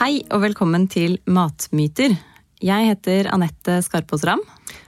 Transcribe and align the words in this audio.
Hei 0.00 0.22
og 0.32 0.40
velkommen 0.40 0.86
til 0.88 1.18
Matmyter. 1.28 2.14
Jeg 2.64 2.86
heter 2.88 3.26
Anette 3.34 3.74
Skarpaas 3.84 4.22
Ram. 4.24 4.40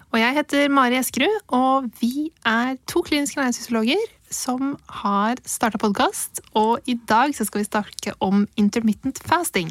Og 0.08 0.16
jeg 0.16 0.32
heter 0.38 0.70
Mari 0.72 0.96
Eskerud, 0.96 1.34
og 1.52 1.90
vi 1.98 2.30
er 2.48 2.78
to 2.88 3.02
kliniske 3.04 3.36
ernæringsfysiologer 3.36 4.06
som 4.32 4.70
har 5.02 5.36
starta 5.44 5.76
podkast. 5.82 6.40
Og 6.56 6.88
i 6.88 6.96
dag 6.96 7.36
skal 7.36 7.60
vi 7.60 7.66
snakke 7.68 8.14
om 8.24 8.46
intermittent 8.56 9.20
fasting. 9.28 9.68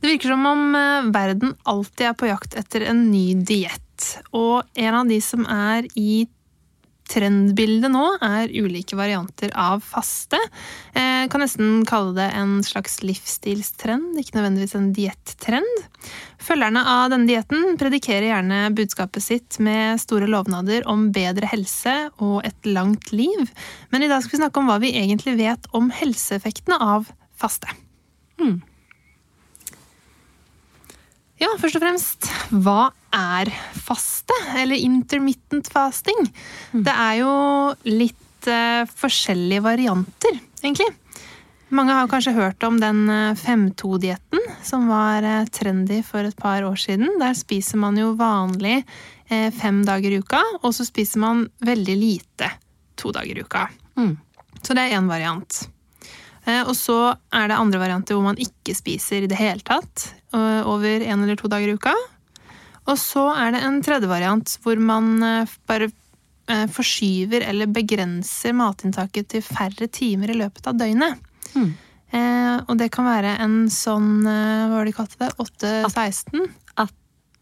Det 0.00 0.08
virker 0.14 0.32
som 0.32 0.48
om 0.48 0.64
eh, 0.80 1.12
verden 1.12 1.52
alltid 1.68 2.08
er 2.08 2.16
på 2.16 2.32
jakt 2.32 2.56
etter 2.56 2.88
en 2.88 3.10
ny 3.10 3.34
diett. 3.36 4.14
Og 4.32 4.64
en 4.80 4.96
av 4.96 5.12
de 5.12 5.20
som 5.20 5.44
er 5.44 5.92
i 5.92 6.24
trendbildet 7.10 7.92
nå, 7.92 8.04
er 8.24 8.52
ulike 8.52 8.98
varianter 8.98 9.52
av 9.56 9.82
faste. 9.84 10.38
Jeg 10.94 11.26
eh, 11.26 11.28
kan 11.32 11.42
nesten 11.42 11.84
kalle 11.88 12.14
det 12.16 12.28
en 12.38 12.58
slags 12.66 13.00
livsstilstrend, 13.04 14.18
ikke 14.20 14.38
nødvendigvis 14.38 14.76
en 14.78 14.92
diettrend. 14.96 15.82
Følgerne 16.42 16.82
av 16.86 17.10
denne 17.12 17.30
dietten 17.30 17.78
predikerer 17.80 18.28
gjerne 18.30 18.60
budskapet 18.76 19.24
sitt 19.24 19.58
med 19.62 20.00
store 20.02 20.28
lovnader 20.30 20.86
om 20.90 21.08
bedre 21.14 21.48
helse 21.50 21.96
og 22.20 22.40
et 22.46 22.70
langt 22.70 23.12
liv. 23.14 23.50
Men 23.90 24.04
i 24.04 24.10
dag 24.12 24.22
skal 24.22 24.36
vi 24.36 24.44
snakke 24.44 24.62
om 24.62 24.70
hva 24.70 24.80
vi 24.82 24.94
egentlig 24.98 25.38
vet 25.40 25.70
om 25.76 25.90
helseeffektene 25.94 26.78
av 26.82 27.10
faste. 27.36 27.70
Hmm. 28.40 28.60
Ja, 31.36 31.50
først 31.60 31.76
og 31.76 31.82
fremst, 31.84 32.28
hva 32.64 32.90
er 33.12 33.50
faste? 33.84 34.32
Eller 34.56 34.80
intermittent 34.80 35.68
fasting? 35.68 36.22
Mm. 36.72 36.84
Det 36.86 36.94
er 36.94 37.18
jo 37.20 37.32
litt 37.90 38.48
uh, 38.48 38.88
forskjellige 38.88 39.64
varianter, 39.66 40.38
egentlig. 40.62 40.88
Mange 41.76 41.92
har 41.92 42.08
kanskje 42.08 42.32
hørt 42.36 42.62
om 42.64 42.78
den 42.80 43.10
5-2-dietten 43.36 44.38
eh, 44.38 44.58
som 44.64 44.86
var 44.88 45.26
uh, 45.26 45.44
trendy 45.52 46.00
for 46.06 46.24
et 46.24 46.36
par 46.40 46.64
år 46.64 46.78
siden. 46.80 47.18
Der 47.20 47.36
spiser 47.36 47.82
man 47.84 48.00
jo 48.00 48.14
vanlig 48.16 48.78
uh, 49.28 49.50
fem 49.52 49.84
dager 49.84 50.16
i 50.16 50.22
uka, 50.24 50.40
og 50.62 50.72
så 50.72 50.88
spiser 50.88 51.20
man 51.20 51.48
veldig 51.60 52.00
lite 52.00 52.52
to 52.96 53.12
dager 53.12 53.36
i 53.36 53.44
uka. 53.44 53.68
Mm. 54.00 54.14
Så 54.62 54.72
det 54.72 54.86
er 54.86 54.96
én 54.96 55.10
variant. 55.10 55.66
Og 56.46 56.76
så 56.78 56.94
er 57.34 57.48
det 57.50 57.56
andre 57.58 57.80
varianter 57.82 58.14
hvor 58.14 58.22
man 58.22 58.38
ikke 58.38 58.70
spiser 58.78 59.24
i 59.26 59.28
det 59.30 59.34
hele 59.34 59.64
tatt 59.66 60.04
over 60.36 61.00
én 61.00 61.22
eller 61.22 61.38
to 61.40 61.48
dager 61.50 61.72
i 61.72 61.76
uka. 61.78 61.94
Og 62.86 62.98
så 63.00 63.24
er 63.34 63.54
det 63.54 63.62
en 63.66 63.80
tredje 63.84 64.10
variant 64.10 64.52
hvor 64.62 64.78
man 64.82 65.16
eh, 65.24 65.54
bare 65.68 65.88
eh, 65.90 66.66
forskyver 66.70 67.46
eller 67.48 67.70
begrenser 67.72 68.54
matinntaket 68.56 69.32
til 69.34 69.42
færre 69.44 69.90
timer 69.90 70.30
i 70.32 70.38
løpet 70.38 70.70
av 70.70 70.78
døgnet. 70.78 71.18
Mm. 71.56 71.72
Eh, 72.14 72.54
og 72.66 72.76
det 72.78 72.92
kan 72.94 73.08
være 73.08 73.32
en 73.42 73.64
sånn 73.72 74.22
Hva 74.22 74.68
var 74.70 74.86
det 74.86 74.92
de 74.92 74.94
kalte 74.94 75.18
det? 75.24 75.32
8-16? 75.42 76.46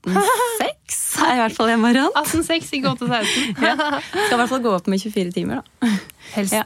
18-6 0.05 1.03
er 1.25 1.37
i 1.37 1.43
hvert 1.43 1.57
fall 1.57 1.71
en 1.75 1.85
variant. 1.85 2.17
18-6, 2.17 2.73
ikke 2.79 2.95
8-16. 2.97 3.55
ja. 3.69 3.77
Skal 3.77 4.37
i 4.37 4.41
hvert 4.41 4.53
fall 4.53 4.65
gå 4.65 4.73
opp 4.77 4.91
med 4.93 5.01
24 5.01 5.33
timer, 5.37 5.61
da. 5.61 5.93
Helst. 6.35 6.57
Ja. 6.57 6.65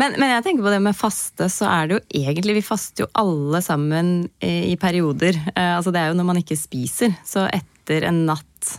Men, 0.00 0.14
men, 0.16 0.30
jeg 0.30 0.44
tenker 0.46 0.64
på 0.64 0.72
det 0.72 0.80
med 0.82 0.96
faste, 0.96 1.48
så 1.52 1.66
er 1.68 1.88
det 1.88 1.98
jo 1.98 2.22
egentlig 2.24 2.54
Vi 2.56 2.64
faster 2.64 3.04
jo 3.04 3.10
alle 3.20 3.60
sammen 3.64 4.14
i 4.40 4.72
perioder. 4.80 5.36
Altså 5.52 5.92
det 5.92 6.00
er 6.00 6.10
jo 6.10 6.16
når 6.16 6.28
man 6.30 6.40
ikke 6.40 6.56
spiser. 6.56 7.12
Så 7.28 7.44
etter 7.52 8.08
en 8.08 8.24
natt 8.26 8.72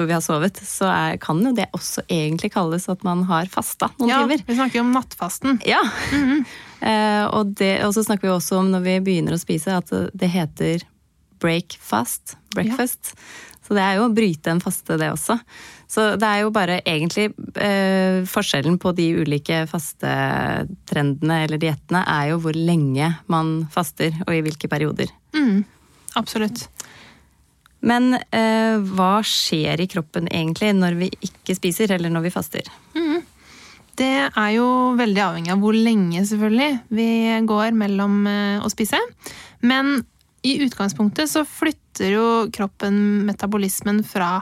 hvor 0.00 0.08
vi 0.08 0.16
har 0.16 0.22
sovet, 0.24 0.56
så 0.64 0.88
er, 0.88 1.18
kan 1.20 1.40
jo 1.44 1.52
det 1.56 1.68
også 1.76 2.04
egentlig 2.08 2.52
kalles 2.54 2.88
at 2.92 3.02
man 3.06 3.26
har 3.28 3.50
fasta 3.52 3.90
noen 3.98 4.08
ja, 4.08 4.22
timer. 4.22 4.44
Vi 4.46 4.56
snakker 4.56 4.80
jo 4.80 4.84
om 4.86 4.94
nattfasten. 4.96 5.60
Ja. 5.66 5.82
Mm 6.12 6.24
-hmm. 6.28 6.44
eh, 6.90 7.24
og, 7.26 7.52
det, 7.58 7.84
og, 7.84 7.94
så 7.94 8.04
snakker 8.04 8.28
vi 8.28 8.34
også 8.34 8.58
om 8.58 8.70
når 8.72 8.80
vi 8.80 9.00
begynner 9.00 9.36
å 9.36 9.42
spise, 9.42 9.76
at 9.76 9.92
det 10.14 10.28
heter 10.28 10.86
break 11.40 11.76
fast. 11.80 12.36
Breakfast. 12.54 13.14
Ja. 13.14 13.20
Så 13.70 13.76
det 13.78 13.82
er 13.86 14.00
jo 14.00 14.08
å 14.08 14.10
bryte 14.10 14.50
en 14.50 14.58
faste, 14.58 14.96
det 14.98 15.12
også. 15.12 15.36
Så 15.86 16.08
det 16.18 16.26
er 16.26 16.40
jo 16.42 16.50
bare 16.50 16.80
egentlig 16.82 17.28
eh, 17.54 18.26
Forskjellen 18.26 18.80
på 18.82 18.90
de 18.98 19.06
ulike 19.22 19.60
fastetrendene 19.70 21.36
eller 21.44 21.60
diettene 21.62 22.02
er 22.02 22.32
jo 22.32 22.40
hvor 22.42 22.58
lenge 22.58 23.12
man 23.30 23.52
faster, 23.70 24.10
og 24.26 24.34
i 24.34 24.42
hvilke 24.42 24.66
perioder. 24.70 25.14
Mm, 25.38 25.62
absolutt. 26.18 26.66
Men 27.86 28.16
eh, 28.18 28.82
hva 28.90 29.20
skjer 29.22 29.86
i 29.86 29.88
kroppen 29.94 30.26
egentlig 30.26 30.74
når 30.74 30.98
vi 30.98 31.12
ikke 31.30 31.54
spiser, 31.54 31.94
eller 31.94 32.10
når 32.10 32.26
vi 32.26 32.34
faster? 32.34 32.74
Mm. 32.98 33.22
Det 34.02 34.14
er 34.26 34.50
jo 34.56 34.66
veldig 34.98 35.22
avhengig 35.28 35.54
av 35.54 35.62
hvor 35.62 35.78
lenge 35.78 36.26
selvfølgelig 36.26 36.72
vi 36.90 37.10
går 37.46 37.78
mellom 37.78 38.24
eh, 38.26 38.58
å 38.58 38.74
spise. 38.74 38.98
Men 39.62 40.00
i 40.42 40.56
utgangspunktet 40.64 41.30
så 41.30 41.44
flytter 41.44 42.14
jo 42.14 42.26
kroppen 42.54 43.26
metabolismen 43.28 44.02
fra 44.06 44.40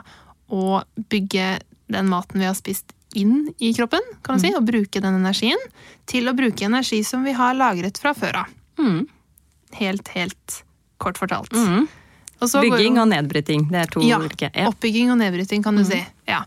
å 0.49 0.81
bygge 1.11 1.59
den 1.89 2.09
maten 2.09 2.39
vi 2.39 2.47
har 2.47 2.57
spist 2.57 2.93
inn 3.17 3.49
i 3.57 3.73
kroppen, 3.73 4.03
kan 4.21 4.37
du 4.37 4.43
si, 4.43 4.51
mm. 4.53 4.59
og 4.59 4.67
bruke 4.67 5.01
den 5.01 5.17
energien, 5.17 5.61
til 6.09 6.29
å 6.29 6.35
bruke 6.37 6.65
energi 6.65 7.01
som 7.05 7.25
vi 7.25 7.33
har 7.33 7.57
lagret 7.57 7.97
fra 8.01 8.13
før 8.17 8.43
av. 8.43 8.51
Mm. 8.79 9.07
Helt, 9.79 10.11
helt 10.13 10.59
kort 11.01 11.17
fortalt. 11.17 11.53
Mm. 11.53 11.87
Bygging 12.39 12.99
og 13.01 13.09
nedbryting. 13.11 13.65
Det 13.71 13.81
er 13.81 13.89
to 13.91 14.03
ja, 14.05 14.19
ulike. 14.21 14.51
Ja, 14.53 14.69
oppbygging 14.69 15.11
og 15.11 15.19
nedbryting, 15.19 15.65
kan 15.65 15.75
du 15.75 15.83
mm. 15.83 15.89
si. 15.89 15.99
Ja. 16.29 16.43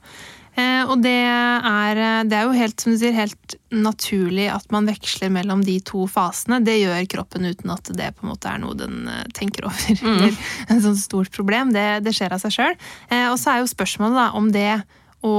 Eh, 0.52 0.82
og 0.84 1.00
det 1.00 1.14
er, 1.24 2.00
det 2.28 2.36
er, 2.36 2.44
jo 2.44 2.56
helt, 2.56 2.82
som 2.82 2.92
du 2.92 2.98
sier, 3.00 3.14
helt 3.16 3.54
naturlig 3.72 4.50
at 4.52 4.66
man 4.74 4.88
veksler 4.90 5.32
mellom 5.32 5.62
de 5.64 5.78
to 5.86 6.04
fasene. 6.10 6.60
Det 6.64 6.76
gjør 6.80 7.08
kroppen 7.14 7.48
uten 7.48 7.72
at 7.72 7.92
det 7.96 8.10
på 8.18 8.26
en 8.26 8.32
måte 8.34 8.50
er 8.50 8.60
noe 8.60 8.76
den 8.76 9.06
eh, 9.08 9.24
tenker 9.36 9.68
over. 9.70 10.02
Mm. 10.02 10.10
Eller 10.18 10.76
et 10.76 10.84
sånt 10.84 11.00
stort 11.00 11.32
problem. 11.34 11.72
Det, 11.76 11.86
det 12.04 12.14
skjer 12.16 12.36
av 12.36 12.42
seg 12.44 12.56
sjøl. 12.58 12.76
Eh, 13.08 13.28
og 13.30 13.38
så 13.41 13.54
er 13.54 13.62
jo 13.62 13.72
spørsmålet 13.72 14.20
da, 14.20 14.28
om 14.36 14.52
det 14.52 14.82
å 15.22 15.36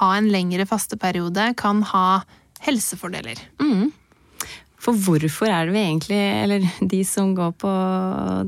ha 0.00 0.10
en 0.16 0.28
lengre 0.30 0.66
fasteperiode 0.68 1.52
kan 1.58 1.84
ha 1.92 2.22
helsefordeler. 2.66 3.40
Mm. 3.62 3.88
For 4.80 4.96
hvorfor 4.96 5.50
er 5.52 5.68
det 5.68 5.74
vi 5.74 5.82
egentlig, 5.82 6.20
eller 6.44 6.64
de 6.80 7.02
som 7.04 7.34
går 7.36 7.52
på 7.60 7.72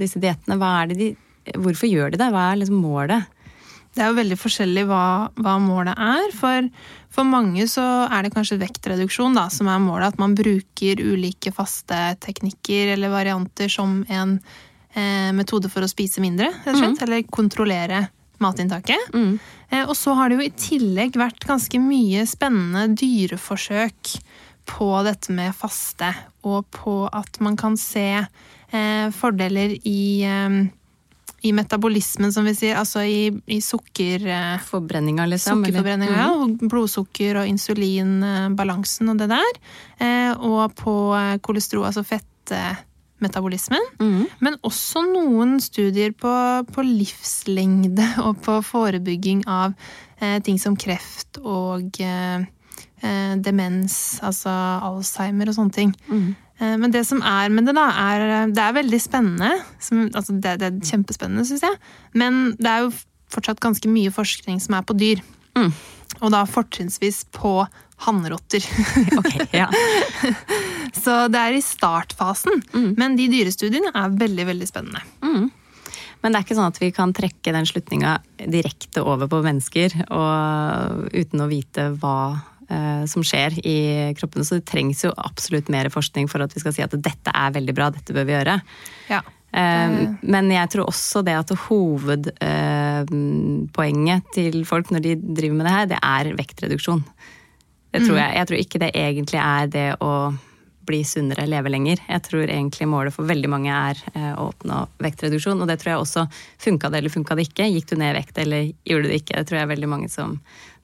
disse 0.01 0.21
diettene, 0.21 0.57
hva 0.61 0.79
er 0.83 0.93
det 0.93 1.01
de 1.03 1.13
Hvorfor 1.59 1.89
gjør 1.91 2.13
de 2.13 2.21
det? 2.21 2.29
Hva 2.31 2.43
er 2.53 2.59
liksom 2.61 2.79
målet? 2.79 3.32
Det 3.93 4.01
er 4.01 4.09
jo 4.09 4.17
veldig 4.17 4.39
forskjellig 4.41 4.87
hva, 4.89 5.05
hva 5.37 5.59
målet 5.61 5.99
er. 6.01 6.31
For, 6.33 6.69
for, 7.13 7.29
mange 7.29 7.67
så 7.69 7.85
er 8.07 8.25
det 8.25 8.33
kanskje 8.33 8.61
vektreduksjon 8.63 9.37
da, 9.37 9.49
som 9.53 9.69
er 9.69 9.83
målet. 9.85 10.15
At 10.15 10.23
man 10.23 10.37
bruker 10.39 11.03
ulike 11.03 11.53
faste 11.55 12.01
teknikker 12.25 12.95
eller 12.95 13.13
varianter 13.13 13.69
som 13.73 14.01
en 14.09 14.39
eh, 14.97 15.29
metode 15.37 15.69
for 15.73 15.85
å 15.85 15.91
spise 15.93 16.25
mindre. 16.25 16.49
Mm. 16.65 16.97
Eller 17.05 17.27
kontrollere 17.29 18.07
matinntaket. 18.43 19.13
Mm. 19.15 19.37
Eh, 19.69 19.85
og 19.85 19.97
så 19.99 20.17
har 20.19 20.31
det 20.31 20.41
jo 20.41 20.47
i 20.49 20.55
tillegg 20.57 21.21
vært 21.21 21.45
ganske 21.49 21.81
mye 21.83 22.25
spennende 22.29 22.89
dyreforsøk 22.99 24.17
på 24.73 24.91
dette 25.07 25.35
med 25.35 25.53
faste. 25.57 26.13
Og 26.49 26.65
på 26.75 27.03
at 27.13 27.41
man 27.45 27.59
kan 27.61 27.77
se 27.81 28.09
eh, 28.23 29.09
fordeler 29.15 29.77
i 29.85 30.05
eh, 30.27 30.63
i 31.43 31.53
metabolismen, 31.53 32.33
som 32.33 32.47
vi 32.47 32.55
sier. 32.55 32.77
Altså 32.79 33.03
i, 33.03 33.27
i 33.51 33.59
sukker... 33.65 34.27
Eh, 34.27 34.63
Forbrenninga, 34.67 35.27
liksom? 35.27 35.65
Sukkerforbrenninga, 35.65 36.15
ja. 36.15 36.29
Mm. 36.31 36.43
Og 36.45 36.71
blodsukker 36.71 37.41
og 37.41 37.51
insulinbalansen 37.51 39.11
og 39.13 39.19
det 39.19 39.29
der. 39.33 39.59
Eh, 39.99 40.31
og 40.39 40.77
på 40.79 40.95
eh, 41.19 41.35
kolesterol, 41.43 41.89
altså 41.91 42.05
fettmetabolismen. 42.07 43.91
Mm. 43.99 44.25
Men 44.45 44.61
også 44.63 45.03
noen 45.09 45.59
studier 45.65 46.15
på, 46.15 46.33
på, 46.71 46.87
livslengde 46.87 48.07
og 48.27 48.39
på 48.47 48.61
forebygging 48.71 49.43
av 49.51 49.75
eh, 50.21 50.39
ting 50.47 50.63
som 50.63 50.79
kreft 50.79 51.43
og 51.43 51.99
eh, 52.03 52.47
demens, 53.43 53.97
altså 54.23 54.53
Alzheimer 54.87 55.51
og 55.51 55.59
sånne 55.59 55.75
ting. 55.75 55.97
Mm. 56.07 56.33
Eh, 56.63 56.77
men 56.79 56.95
det 56.95 57.05
som 57.09 57.23
er 57.27 57.53
med 57.53 57.67
det, 57.69 57.77
da, 57.79 57.89
er 57.91 58.53
Det 58.53 58.63
er 58.63 58.77
veldig 58.79 59.01
spennende. 59.03 59.53
Som, 59.83 60.07
altså 60.13 60.37
det, 60.39 60.59
det, 60.63 60.71
er 60.71 60.93
kjempespennende, 60.93 61.47
syns 61.49 61.67
jeg. 61.67 61.81
Men 62.15 62.55
det 62.59 62.71
er 62.71 62.87
jo 62.87 62.93
fortsatt 63.33 63.63
ganske 63.65 63.89
mye 63.89 64.13
forskning 64.13 64.61
som 64.63 64.77
er 64.79 64.87
på 64.87 64.97
dyr. 64.99 65.23
Mm. 65.59 65.73
Og 66.21 66.31
da 66.35 66.45
fortrinnsvis 66.47 67.25
på 67.35 67.63
hannrotter. 68.03 68.65
okay, 69.21 69.47
ja. 69.55 69.69
Så 71.03 71.27
det 71.33 71.41
er 71.41 71.57
i 71.57 71.65
startfasen. 71.65 72.63
Men 72.99 73.17
de 73.19 73.31
dyrestudiene 73.33 73.93
er 73.95 74.17
veldig, 74.21 74.47
veldig 74.51 74.69
spennende. 74.69 75.03
Men 76.23 76.31
det 76.31 76.39
er 76.39 76.47
ikke 76.47 76.57
sånn 76.59 76.71
at 76.71 76.79
vi 76.79 76.93
kan 76.95 77.15
trekke 77.17 77.55
den 77.55 77.67
slutninga 77.67 78.17
direkte 78.39 79.03
over 79.03 79.31
på 79.31 79.41
mennesker 79.43 79.97
og, 80.05 81.09
uten 81.11 81.43
å 81.43 81.49
vite 81.51 81.89
hva 81.99 82.19
eh, 82.37 82.52
som 83.11 83.25
skjer 83.27 83.57
i 83.67 83.79
kroppen. 84.17 84.45
Så 84.47 84.57
det 84.57 84.65
trengs 84.71 85.03
jo 85.05 85.11
absolutt 85.21 85.69
mer 85.73 85.91
forskning 85.93 86.29
for 86.31 86.45
at 86.45 86.55
vi 86.55 86.63
skal 86.63 86.75
si 86.77 86.85
at 86.85 86.95
dette 86.95 87.35
er 87.35 87.53
veldig 87.53 87.75
bra, 87.77 87.91
dette 87.93 88.15
bør 88.17 88.29
vi 88.29 88.37
gjøre. 88.37 88.55
Ja. 89.11 89.21
Eh, 89.53 90.09
men 90.23 90.51
jeg 90.53 90.69
tror 90.73 90.89
også 90.89 91.23
det 91.27 91.35
at 91.37 91.51
hovedpoenget 91.67 94.23
til 94.33 94.65
folk 94.69 94.91
når 94.93 95.01
de 95.05 95.17
driver 95.21 95.57
med 95.59 95.67
det 95.67 95.77
her, 95.77 95.87
det 95.91 95.99
er 96.01 96.37
vektreduksjon. 96.39 97.03
Det 97.93 98.01
tror 98.07 98.17
jeg. 98.17 98.37
Jeg 98.39 98.47
tror 98.49 98.59
ikke 98.63 98.79
det 98.81 98.91
egentlig 98.97 99.41
er 99.43 99.67
det 99.69 99.97
å 100.01 100.33
bli 100.83 101.05
sunnere, 101.07 101.47
leve 101.47 101.71
lenger. 101.71 101.97
Jeg 102.09 102.23
tror 102.27 102.49
egentlig 102.49 102.89
målet 102.91 103.15
for 103.15 103.25
veldig 103.29 103.49
mange 103.53 103.71
er 103.71 103.97
eh, 104.17 104.33
å 104.33 104.49
oppnå 104.49 104.89
vektreduksjon. 105.05 105.61
Og 105.61 105.67
det 105.69 105.77
tror 105.83 105.91
jeg 105.93 106.01
også 106.01 106.23
funka 106.65 106.89
det 106.91 106.99
eller 107.03 107.13
funka 107.13 107.35
det 107.39 107.45
ikke. 107.51 107.73
Gikk 107.77 107.87
du 107.93 107.97
ned 108.01 108.11
i 108.15 108.19
vekt 108.19 108.37
eller 108.43 108.61
gjorde 108.89 109.05
du 109.05 109.09
det 109.13 109.21
ikke? 109.21 109.37
Det 109.37 109.47
tror 109.51 109.59
jeg 109.61 109.67
er 109.69 109.75
veldig 109.77 109.91
mange 109.93 110.09
som, 110.13 110.29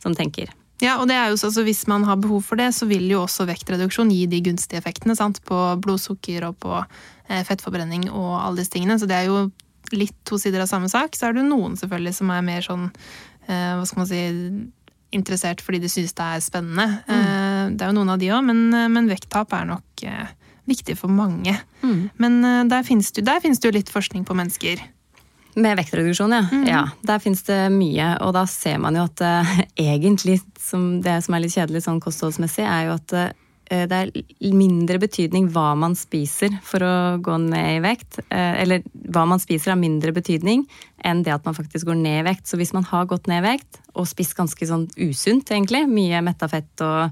som 0.05 0.13
tenker. 0.19 0.49
Ja, 0.83 0.97
og 1.01 1.09
det 1.11 1.17
er 1.19 1.33
jo 1.33 1.39
så, 1.41 1.49
altså, 1.49 1.65
Hvis 1.67 1.87
man 1.91 2.05
har 2.07 2.21
behov 2.23 2.43
for 2.47 2.61
det, 2.61 2.71
så 2.75 2.87
vil 2.87 3.09
jo 3.11 3.25
også 3.25 3.49
vektreduksjon 3.49 4.13
gi 4.15 4.27
de 4.31 4.43
gunstige 4.47 4.79
effektene 4.79 5.17
sant? 5.19 5.41
på 5.49 5.59
blodsukker 5.83 6.47
og 6.49 6.59
på 6.63 6.75
eh, 6.79 7.43
fettforbrenning 7.47 8.09
og 8.11 8.37
alle 8.39 8.61
disse 8.61 8.77
tingene. 8.77 8.99
Så 8.99 9.09
det 9.11 9.19
er 9.19 9.29
jo 9.31 9.49
litt 9.97 10.15
to 10.29 10.39
sider 10.39 10.63
av 10.63 10.71
samme 10.71 10.91
sak. 10.93 11.17
Så 11.17 11.29
er 11.29 11.35
det 11.35 11.43
jo 11.43 11.51
noen 11.51 11.79
selvfølgelig 11.81 12.15
som 12.21 12.31
er 12.35 12.47
mer 12.47 12.65
sånn 12.67 12.91
eh, 13.49 13.73
hva 13.79 13.87
skal 13.89 14.05
man 14.05 14.11
si 14.11 14.25
interessert 15.15 15.63
fordi 15.65 15.81
de 15.83 15.91
syns 15.91 16.13
det 16.17 16.25
er 16.25 16.45
spennende. 16.45 16.87
Mm. 17.09 17.77
Det 17.77 17.85
er 17.85 17.91
jo 17.91 17.97
noen 17.97 18.13
av 18.13 18.21
de 18.21 18.29
òg, 18.35 18.45
men, 18.45 18.67
men, 18.93 19.09
vekttap 19.09 19.55
er 19.57 19.71
nok 19.71 20.05
eh, 20.05 20.35
viktig 20.69 20.99
for 21.01 21.13
mange. 21.13 21.57
Mm. 21.83 22.09
Men 22.21 22.39
eh, 22.45 22.63
der 22.69 22.85
finnes 22.87 23.13
det 23.17 23.69
jo 23.69 23.75
litt 23.75 23.93
forskning 23.93 24.27
på 24.29 24.37
mennesker. 24.37 24.83
Med 25.55 25.79
vektreduksjon, 25.81 26.33
ja. 26.33 26.45
Mm. 26.53 26.65
ja. 26.69 26.83
Der 27.09 27.23
finnes 27.23 27.43
det 27.47 27.61
mye. 27.75 28.13
Og 28.27 28.35
da 28.37 28.45
ser 28.51 28.79
man 28.83 28.99
jo 28.99 29.07
at 29.09 29.23
uh, 29.25 29.59
egentlig 29.91 30.41
som 30.61 30.99
det 31.05 31.21
som 31.25 31.35
er 31.35 31.45
litt 31.45 31.57
kjedelig 31.57 31.87
sånn 31.87 32.03
kostholdsmessig, 32.05 32.67
er 32.67 32.89
jo 32.89 32.97
at 32.99 33.17
uh, 33.17 33.29
det 33.69 33.97
er 33.99 34.55
mindre 34.57 34.99
betydning 35.03 35.51
hva 35.53 35.75
man 35.77 35.97
spiser 35.99 36.55
for 36.65 36.85
å 36.85 36.95
gå 37.21 37.37
ned 37.43 37.77
i 37.77 37.83
vekt. 37.85 38.21
Eh, 38.29 38.63
eller 38.63 38.85
hva 39.13 39.27
man 39.29 39.43
spiser 39.43 39.75
har 39.75 39.81
mindre 39.81 40.15
betydning 40.17 40.65
enn 41.05 41.23
det 41.27 41.35
at 41.35 41.45
man 41.47 41.57
faktisk 41.57 41.91
går 41.91 42.01
ned 42.01 42.23
i 42.23 42.27
vekt. 42.31 42.49
Så 42.49 42.59
hvis 42.61 42.75
man 42.77 42.87
har 42.89 43.09
gått 43.11 43.29
ned 43.29 43.43
i 43.43 43.51
vekt 43.53 43.81
og 43.95 44.09
spist 44.09 44.37
ganske 44.39 44.69
sånn 44.69 44.89
usunt, 44.97 45.53
egentlig, 45.53 45.85
mye 45.91 46.23
metta 46.25 46.49
fett 46.51 46.85
og 46.85 47.11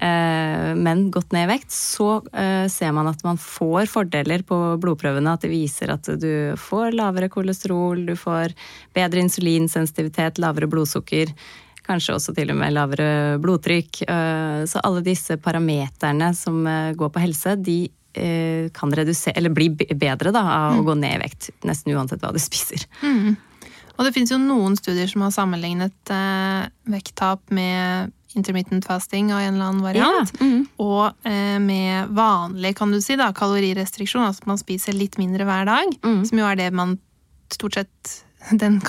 eh, 0.00 0.72
men 0.78 1.08
gått 1.12 1.34
ned 1.36 1.48
i 1.48 1.52
vekt, 1.52 1.74
så 1.74 2.22
ser 2.72 2.94
man 2.96 3.10
at 3.10 3.20
man 3.26 3.40
får 3.40 3.90
fordeler 3.92 4.46
på 4.48 4.58
blodprøvene. 4.80 5.36
At 5.36 5.44
det 5.44 5.52
viser 5.52 5.92
at 5.92 6.08
du 6.22 6.54
får 6.58 6.96
lavere 6.96 7.28
kolesterol, 7.32 8.06
du 8.08 8.16
får 8.16 8.56
bedre 8.96 9.26
insulinsensitivitet, 9.26 10.40
lavere 10.42 10.70
blodsukker. 10.72 11.36
Kanskje 11.86 12.16
også 12.16 12.34
til 12.36 12.52
og 12.54 12.58
med 12.60 12.74
lavere 12.76 13.38
blodtrykk. 13.42 14.02
Eh, 14.06 14.62
så 14.70 14.82
alle 14.86 15.02
disse 15.06 15.38
parameterne 15.42 16.30
som 16.38 16.62
eh, 16.66 16.92
går 16.98 17.12
på 17.14 17.22
helse, 17.24 17.56
de 17.58 17.78
eh, 18.14 18.68
kan 18.74 18.94
redusere, 18.94 19.34
eller 19.40 19.54
bli 19.54 19.70
bedre 19.74 20.34
da, 20.34 20.42
av 20.42 20.78
å 20.78 20.82
mm. 20.82 20.86
gå 20.88 20.98
ned 21.02 21.16
i 21.16 21.22
vekt. 21.24 21.50
Nesten 21.68 21.96
uansett 21.96 22.22
hva 22.22 22.32
du 22.34 22.40
spiser. 22.50 22.86
Mm. 23.02 23.34
Og 23.98 24.06
det 24.06 24.14
finnes 24.14 24.32
jo 24.32 24.40
noen 24.40 24.78
studier 24.78 25.10
som 25.10 25.26
har 25.26 25.34
sammenlignet 25.34 26.10
vekttap 26.88 27.42
med 27.52 28.12
intermittent 28.34 28.84
fasting 28.84 29.32
av 29.32 29.40
en 29.40 29.54
eller 29.54 29.64
annen 29.64 29.84
variant. 29.84 30.32
Ja. 30.40 30.46
Mm. 30.46 30.66
Og 30.82 31.28
eh, 31.28 31.58
med 31.62 32.12
vanlig 32.16 32.74
kan 32.78 32.92
du 32.92 33.00
si 33.04 33.16
da, 33.20 33.30
kalorirestriksjon, 33.36 34.24
altså 34.26 34.44
at 34.44 34.50
man 34.52 34.60
spiser 34.60 34.96
litt 34.96 35.18
mindre 35.20 35.46
hver 35.48 35.68
dag. 35.68 35.96
Mm. 36.04 36.22
Som 36.28 36.40
jo 36.40 36.48
er 36.48 36.58
det 36.60 36.70
man 36.76 36.96
stort 37.52 37.76
sett 37.80 38.12
den 38.50 38.80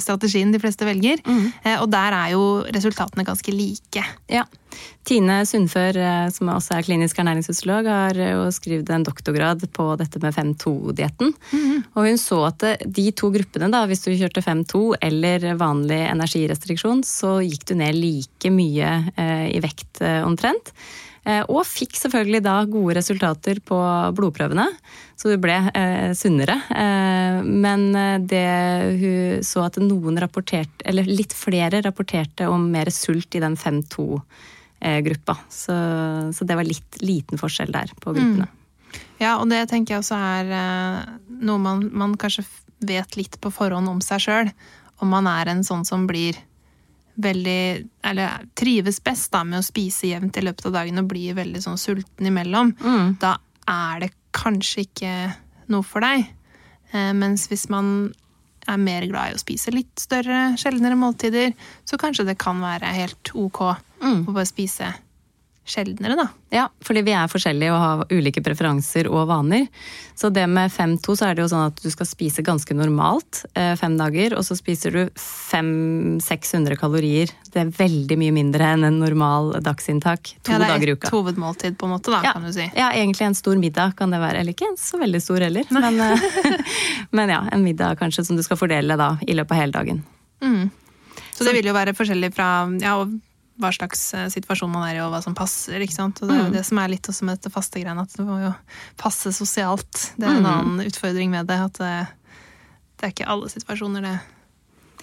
strategien 0.00 0.52
de 0.52 0.60
fleste 0.62 0.86
velger. 0.86 1.22
Mm. 1.26 1.46
Eh, 1.64 1.78
og 1.80 1.88
der 1.92 2.16
er 2.16 2.34
jo 2.34 2.44
resultatene 2.74 3.26
ganske 3.26 3.54
like. 3.54 4.04
Ja. 4.30 4.44
Tine 5.06 5.40
Sundfør, 5.46 5.96
eh, 6.00 6.28
som 6.34 6.50
også 6.50 6.78
er 6.78 6.86
klinisk 6.86 7.18
ernæringsfysiolog, 7.18 7.88
har 7.90 8.18
jo 8.18 8.48
skrevet 8.54 8.90
en 8.90 9.06
doktorgrad 9.06 9.64
på 9.74 9.88
dette 10.00 10.20
med 10.22 10.34
5-2-dietten. 10.34 11.34
Mm. 11.52 11.84
Og 11.94 12.08
hun 12.08 12.20
så 12.20 12.40
at 12.48 12.66
de 12.86 13.06
to 13.12 13.30
gruppene, 13.34 13.70
da, 13.72 13.84
hvis 13.90 14.04
du 14.06 14.12
kjørte 14.12 14.44
5-2 14.44 14.84
eller 15.02 15.50
vanlig 15.60 16.00
energirestriksjon, 16.08 17.04
så 17.06 17.38
gikk 17.44 17.68
du 17.70 17.76
ned 17.80 17.98
like 17.98 18.52
mye 18.54 18.94
eh, 19.16 19.48
i 19.54 19.62
vekt 19.64 20.02
omtrent. 20.24 20.74
Eh, 21.24 21.40
og 21.48 21.64
fikk 21.64 21.96
selvfølgelig 21.96 22.42
da 22.44 22.54
gode 22.68 22.98
resultater 22.98 23.60
på 23.64 23.76
blodprøvene, 24.16 24.66
så 25.16 25.32
hun 25.32 25.40
ble 25.40 25.56
eh, 25.72 26.10
sunnere. 26.16 26.58
Eh, 26.68 27.38
men 27.44 27.86
det 28.28 28.44
hun 29.00 29.46
så 29.46 29.64
at 29.64 29.80
noen 29.80 30.20
rapporterte, 30.20 30.84
eller 30.84 31.08
litt 31.08 31.32
flere 31.36 31.80
rapporterte 31.84 32.48
om 32.52 32.68
mer 32.74 32.92
sult 32.92 33.38
i 33.38 33.42
den 33.44 33.56
5-2-gruppa. 33.56 35.38
Så, 35.48 35.78
så, 36.36 36.44
det 36.44 36.58
var 36.60 36.68
litt 36.68 37.00
liten 37.00 37.40
forskjell 37.40 37.72
der 37.72 37.94
på 37.96 38.12
gruppene. 38.12 38.50
Mm. 38.50 38.60
Ja, 39.22 39.38
og 39.38 39.48
det 39.48 39.64
tenker 39.70 39.94
jeg 39.94 40.04
også 40.04 40.18
er 40.18 40.52
noe 41.40 41.60
man, 41.62 41.88
man 41.96 42.18
kanskje 42.20 42.44
vet 42.84 43.16
litt 43.16 43.38
på 43.40 43.52
forhånd 43.54 43.88
om 43.88 44.02
seg 44.04 44.20
sjøl. 44.26 44.50
Om 45.02 45.10
man 45.10 45.28
er 45.30 45.48
en 45.50 45.64
sånn 45.66 45.86
som 45.88 46.04
blir 46.10 46.36
veldig 47.14 47.86
Eller 48.04 48.46
trives 48.58 48.98
best 49.04 49.30
da 49.32 49.44
med 49.46 49.60
å 49.60 49.66
spise 49.66 50.08
jevnt 50.10 50.36
i 50.36 50.42
løpet 50.44 50.66
av 50.66 50.74
dagen 50.80 50.98
og 50.98 51.08
blir 51.12 51.36
veldig 51.36 51.62
sånn 51.62 51.78
sulten 51.80 52.26
imellom, 52.26 52.74
mm. 52.74 53.14
da 53.22 53.36
er 53.70 54.04
det 54.04 54.10
kanskje 54.34 54.84
ikke 54.84 55.12
noe 55.72 55.86
for 55.86 56.04
deg. 56.04 56.26
Eh, 56.92 57.12
mens 57.16 57.46
hvis 57.50 57.68
man 57.72 58.12
er 58.68 58.80
mer 58.80 59.06
glad 59.08 59.32
i 59.32 59.36
å 59.36 59.40
spise 59.40 59.72
litt 59.74 59.92
større, 60.00 60.54
sjeldnere 60.60 60.98
måltider, 60.98 61.52
så 61.84 61.98
kanskje 62.00 62.26
det 62.30 62.38
kan 62.40 62.62
være 62.64 62.92
helt 62.96 63.32
ok 63.36 63.60
mm. 64.02 64.24
å 64.24 64.34
bare 64.34 64.48
spise 64.48 64.90
sjeldnere, 65.64 66.16
da. 66.18 66.26
Ja, 66.52 66.64
fordi 66.84 67.02
vi 67.06 67.14
er 67.16 67.30
forskjellige 67.30 67.72
og 67.72 67.80
har 67.80 68.02
ulike 68.12 68.42
preferanser 68.44 69.08
og 69.08 69.26
vaner. 69.30 69.64
Så 70.14 70.28
det 70.30 70.44
med 70.50 70.70
5-2 70.70 71.16
så 71.18 71.26
er 71.26 71.34
det 71.34 71.42
jo 71.42 71.48
sånn 71.50 71.70
at 71.70 71.80
du 71.80 71.88
skal 71.90 72.06
spise 72.06 72.44
ganske 72.44 72.76
normalt 72.76 73.42
eh, 73.56 73.72
fem 73.80 73.96
dager, 73.98 74.36
og 74.36 74.44
så 74.46 74.56
spiser 74.58 74.94
du 74.94 75.00
500-600 75.16 76.78
kalorier. 76.80 77.32
Det 77.48 77.64
er 77.64 77.72
veldig 77.74 78.20
mye 78.20 78.36
mindre 78.36 78.70
enn 78.76 78.86
en 78.90 79.00
normal 79.00 79.54
dagsinntak 79.64 80.34
to 80.44 80.52
dager 80.52 80.62
i 80.62 80.68
uka. 80.68 80.68
Ja, 80.68 80.76
det 80.76 80.92
er 80.92 80.96
et 81.08 81.16
hovedmåltid 81.16 81.80
på 81.80 81.88
en 81.88 81.96
måte, 81.96 82.12
da, 82.12 82.22
ja, 82.28 82.36
kan 82.36 82.44
du 82.44 82.52
si. 82.54 82.68
Ja, 82.76 82.92
egentlig 82.92 83.30
en 83.30 83.40
stor 83.40 83.58
middag 83.60 83.96
kan 83.98 84.14
det 84.14 84.20
være. 84.22 84.44
Eller 84.44 84.56
ikke 84.56 84.68
en 84.68 84.80
så 84.80 85.00
veldig 85.00 85.24
stor 85.24 85.48
heller, 85.48 85.68
men, 85.74 86.00
eh, 86.04 86.24
men, 87.16 87.36
ja, 87.38 87.44
en 87.50 87.64
middag 87.64 87.98
kanskje 88.04 88.28
som 88.28 88.36
du 88.36 88.44
skal 88.44 88.60
fordele 88.60 89.00
da 89.00 89.14
i 89.24 89.32
løpet 89.32 89.56
av 89.56 89.64
hele 89.64 89.80
dagen. 89.80 90.04
Mm. 90.44 90.68
Så, 91.32 91.40
så 91.40 91.48
det 91.48 91.56
vil 91.56 91.72
jo 91.72 91.74
være 91.74 91.96
forskjellig 91.96 92.34
fra 92.36 92.50
ja, 92.82 92.98
og 93.00 93.16
hva 93.60 93.70
slags 93.74 94.02
eh, 94.16 94.26
situasjon 94.32 94.70
man 94.72 94.86
er 94.88 94.98
i, 94.98 95.02
og 95.04 95.12
hva 95.14 95.20
som 95.22 95.36
passer. 95.38 95.82
ikke 95.82 95.94
sant? 95.94 96.20
Og 96.22 96.28
Det 96.28 96.34
er 96.34 96.42
jo 96.42 96.50
mm. 96.50 96.56
det 96.56 96.64
som 96.66 96.80
er 96.82 96.90
litt 96.90 97.08
også 97.10 97.28
med 97.28 97.38
dette 97.38 97.52
faste 97.54 97.82
greiene, 97.82 98.02
at 98.02 98.16
det 98.18 98.26
må 98.26 98.40
jo 98.42 98.52
passe 99.00 99.32
sosialt. 99.36 100.08
Det 100.16 100.26
er 100.26 100.38
en 100.38 100.46
mm. 100.46 100.50
annen 100.52 100.88
utfordring 100.88 101.30
med 101.34 101.50
det. 101.50 101.60
At 101.68 101.78
det, 101.78 101.92
det, 102.96 103.06
er 103.06 103.14
ikke 103.14 103.30
alle 103.30 103.52
situasjoner 103.52 104.08
det 104.08 104.16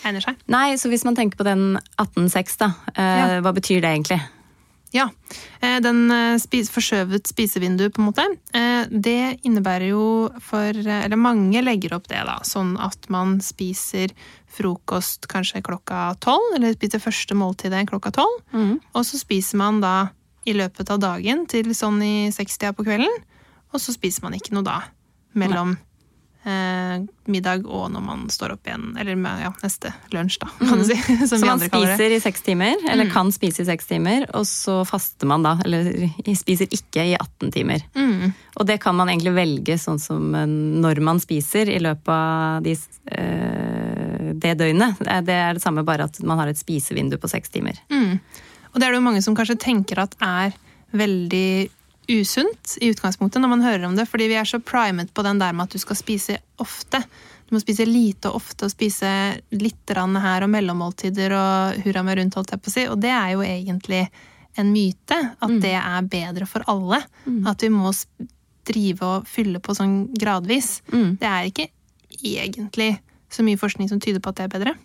egner 0.01 0.25
seg. 0.25 0.43
Nei, 0.51 0.67
så 0.81 0.91
hvis 0.91 1.05
man 1.07 1.17
tenker 1.17 1.39
på 1.39 1.47
den 1.47 1.79
18-6, 2.01 2.59
da. 2.59 2.73
Eh, 2.95 3.17
ja. 3.21 3.41
Hva 3.45 3.55
betyr 3.55 3.83
det 3.83 3.95
egentlig? 3.95 4.19
Ja. 4.91 5.07
Eh, 5.61 5.77
den 5.83 6.03
eh, 6.11 6.37
spis, 6.41 6.71
forskjøvet 6.73 7.29
spisevindu, 7.31 7.87
på 7.89 8.01
en 8.01 8.09
måte. 8.09 8.27
Det 8.91 9.39
innebærer 9.47 9.91
jo 9.91 10.05
for 10.43 10.75
Eller 10.75 11.19
mange 11.19 11.61
legger 11.63 11.95
opp 11.95 12.09
det, 12.11 12.19
da. 12.27 12.39
Sånn 12.47 12.75
at 12.81 13.07
man 13.13 13.39
spiser 13.43 14.11
frokost 14.51 15.29
kanskje 15.31 15.63
klokka 15.63 16.11
tolv, 16.23 16.57
eller 16.57 16.75
spiser 16.75 17.03
første 17.03 17.37
måltidet 17.39 17.85
klokka 17.89 18.11
tolv. 18.19 18.41
Mm. 18.51 18.73
Og 18.93 19.05
så 19.07 19.19
spiser 19.21 19.61
man 19.61 19.79
da 19.83 19.95
i 20.43 20.55
løpet 20.57 20.89
av 20.91 20.99
dagen 21.01 21.45
til 21.49 21.71
sånn 21.77 22.01
i 22.03 22.15
sekstida 22.33 22.73
på 22.75 22.85
kvelden. 22.87 23.23
Og 23.71 23.79
så 23.79 23.93
spiser 23.95 24.25
man 24.25 24.35
ikke 24.35 24.55
noe 24.57 24.67
da 24.67 24.81
mellom 25.37 25.77
eh, 26.43 27.03
middag 27.31 27.65
og 27.67 27.89
når 27.93 28.03
man 28.05 28.23
står 28.33 28.55
opp 28.55 28.67
igjen. 28.67 28.91
Eller 28.99 29.19
ja, 29.41 29.51
neste 29.63 29.93
lunsj, 30.13 30.39
da, 30.41 30.49
kan 30.59 30.81
du 30.81 30.87
si. 30.87 30.97
Mm. 31.11 31.27
så 31.27 31.37
man 31.43 31.59
spiser 31.59 32.13
i 32.15 32.19
seks 32.23 32.41
timer, 32.45 32.75
eller 32.89 33.05
mm. 33.07 33.11
kan 33.13 33.31
spise 33.33 33.61
i 33.63 33.67
seks 33.67 33.87
timer, 33.89 34.23
og 34.37 34.45
så 34.47 34.81
faster 34.87 35.27
man 35.29 35.43
da. 35.45 35.57
Eller 35.65 36.09
spiser 36.37 36.71
ikke 36.71 37.03
i 37.11 37.15
18 37.17 37.51
timer. 37.53 37.83
Mm. 37.95 38.31
Og 38.57 38.67
det 38.67 38.79
kan 38.81 38.95
man 38.97 39.11
egentlig 39.11 39.33
velge 39.35 39.77
sånn 39.81 39.99
som 40.01 40.33
eh, 40.37 40.47
når 40.47 41.01
man 41.05 41.21
spiser 41.23 41.69
i 41.69 41.79
løpet 41.83 42.13
av 42.15 42.65
de 42.65 42.75
eh, 43.11 44.31
det 44.41 44.55
døgnet. 44.59 45.01
Det 45.01 45.35
er 45.35 45.53
det 45.57 45.63
samme, 45.63 45.85
bare 45.87 46.07
at 46.09 46.21
man 46.25 46.41
har 46.41 46.51
et 46.51 46.59
spisevindu 46.59 47.17
på 47.21 47.29
seks 47.31 47.53
timer. 47.53 47.77
Mm. 47.91 48.17
Og 48.71 48.79
det 48.79 48.87
er 48.87 48.93
det 48.93 49.01
jo 49.01 49.07
mange 49.09 49.23
som 49.23 49.35
kanskje 49.37 49.59
tenker 49.61 50.01
at 50.03 50.15
er 50.23 50.55
veldig 50.95 51.69
usunt 52.19 52.75
i 52.81 52.91
utgangspunktet 52.91 53.41
når 53.41 53.51
man 53.51 53.63
hører 53.65 53.85
om 53.87 53.95
det, 53.97 54.07
fordi 54.09 54.29
vi 54.31 54.37
er 54.39 54.47
så 54.47 54.59
primet 54.63 55.13
på 55.13 55.23
den 55.25 55.39
der 55.41 55.53
med 55.55 55.69
at 55.69 55.75
du 55.75 55.81
skal 55.81 55.99
spise 55.99 56.37
ofte. 56.61 57.01
Du 57.47 57.55
må 57.55 57.61
spise 57.63 57.87
lite 57.87 58.29
og 58.29 58.41
ofte 58.41 58.67
og 58.67 58.73
spise 58.73 59.07
litt 59.55 59.91
her 59.91 60.45
og 60.45 60.51
mellommåltider 60.53 61.35
og 61.35 61.81
hurra 61.85 62.03
meg 62.07 62.19
rundt, 62.19 62.37
holdt 62.39 62.53
jeg 62.55 62.63
på 62.63 62.71
å 62.71 62.75
si. 62.75 62.85
Og 62.87 63.01
det 63.03 63.11
er 63.11 63.33
jo 63.33 63.43
egentlig 63.43 64.05
en 64.59 64.71
myte 64.71 65.17
at 65.39 65.57
det 65.63 65.75
er 65.79 66.07
bedre 66.11 66.47
for 66.47 66.63
alle. 66.71 67.01
At 67.47 67.63
vi 67.63 67.71
må 67.73 67.91
drive 68.67 69.07
og 69.07 69.27
fylle 69.27 69.59
på 69.63 69.75
sånn 69.75 69.95
gradvis. 70.15 70.81
Mm. 70.93 71.17
Det 71.19 71.27
er 71.27 71.49
ikke 71.49 71.67
egentlig 72.21 72.93
så 73.31 73.43
mye 73.47 73.59
forskning 73.59 73.89
som 73.89 73.99
tyder 74.03 74.23
på 74.23 74.31
at 74.31 74.39
det 74.39 74.47
er 74.47 74.55
bedre. 74.55 74.75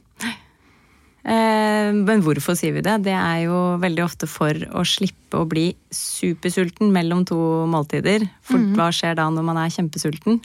Eh, 1.26 1.90
Men 2.06 2.22
hvorfor 2.22 2.54
sier 2.54 2.76
vi 2.76 2.84
det? 2.86 3.00
Det 3.08 3.14
er 3.14 3.46
jo 3.48 3.58
veldig 3.82 4.04
ofte 4.04 4.28
for 4.30 4.54
å 4.54 4.84
slippe 4.86 5.40
å 5.40 5.48
bli 5.48 5.72
supersulten 5.90 6.92
mellom 6.94 7.24
to 7.26 7.38
måltider. 7.70 8.28
For 8.46 8.62
hva 8.78 8.92
skjer 8.94 9.18
da 9.18 9.26
når 9.34 9.46
man 9.48 9.58
er 9.64 9.74
kjempesulten? 9.74 10.38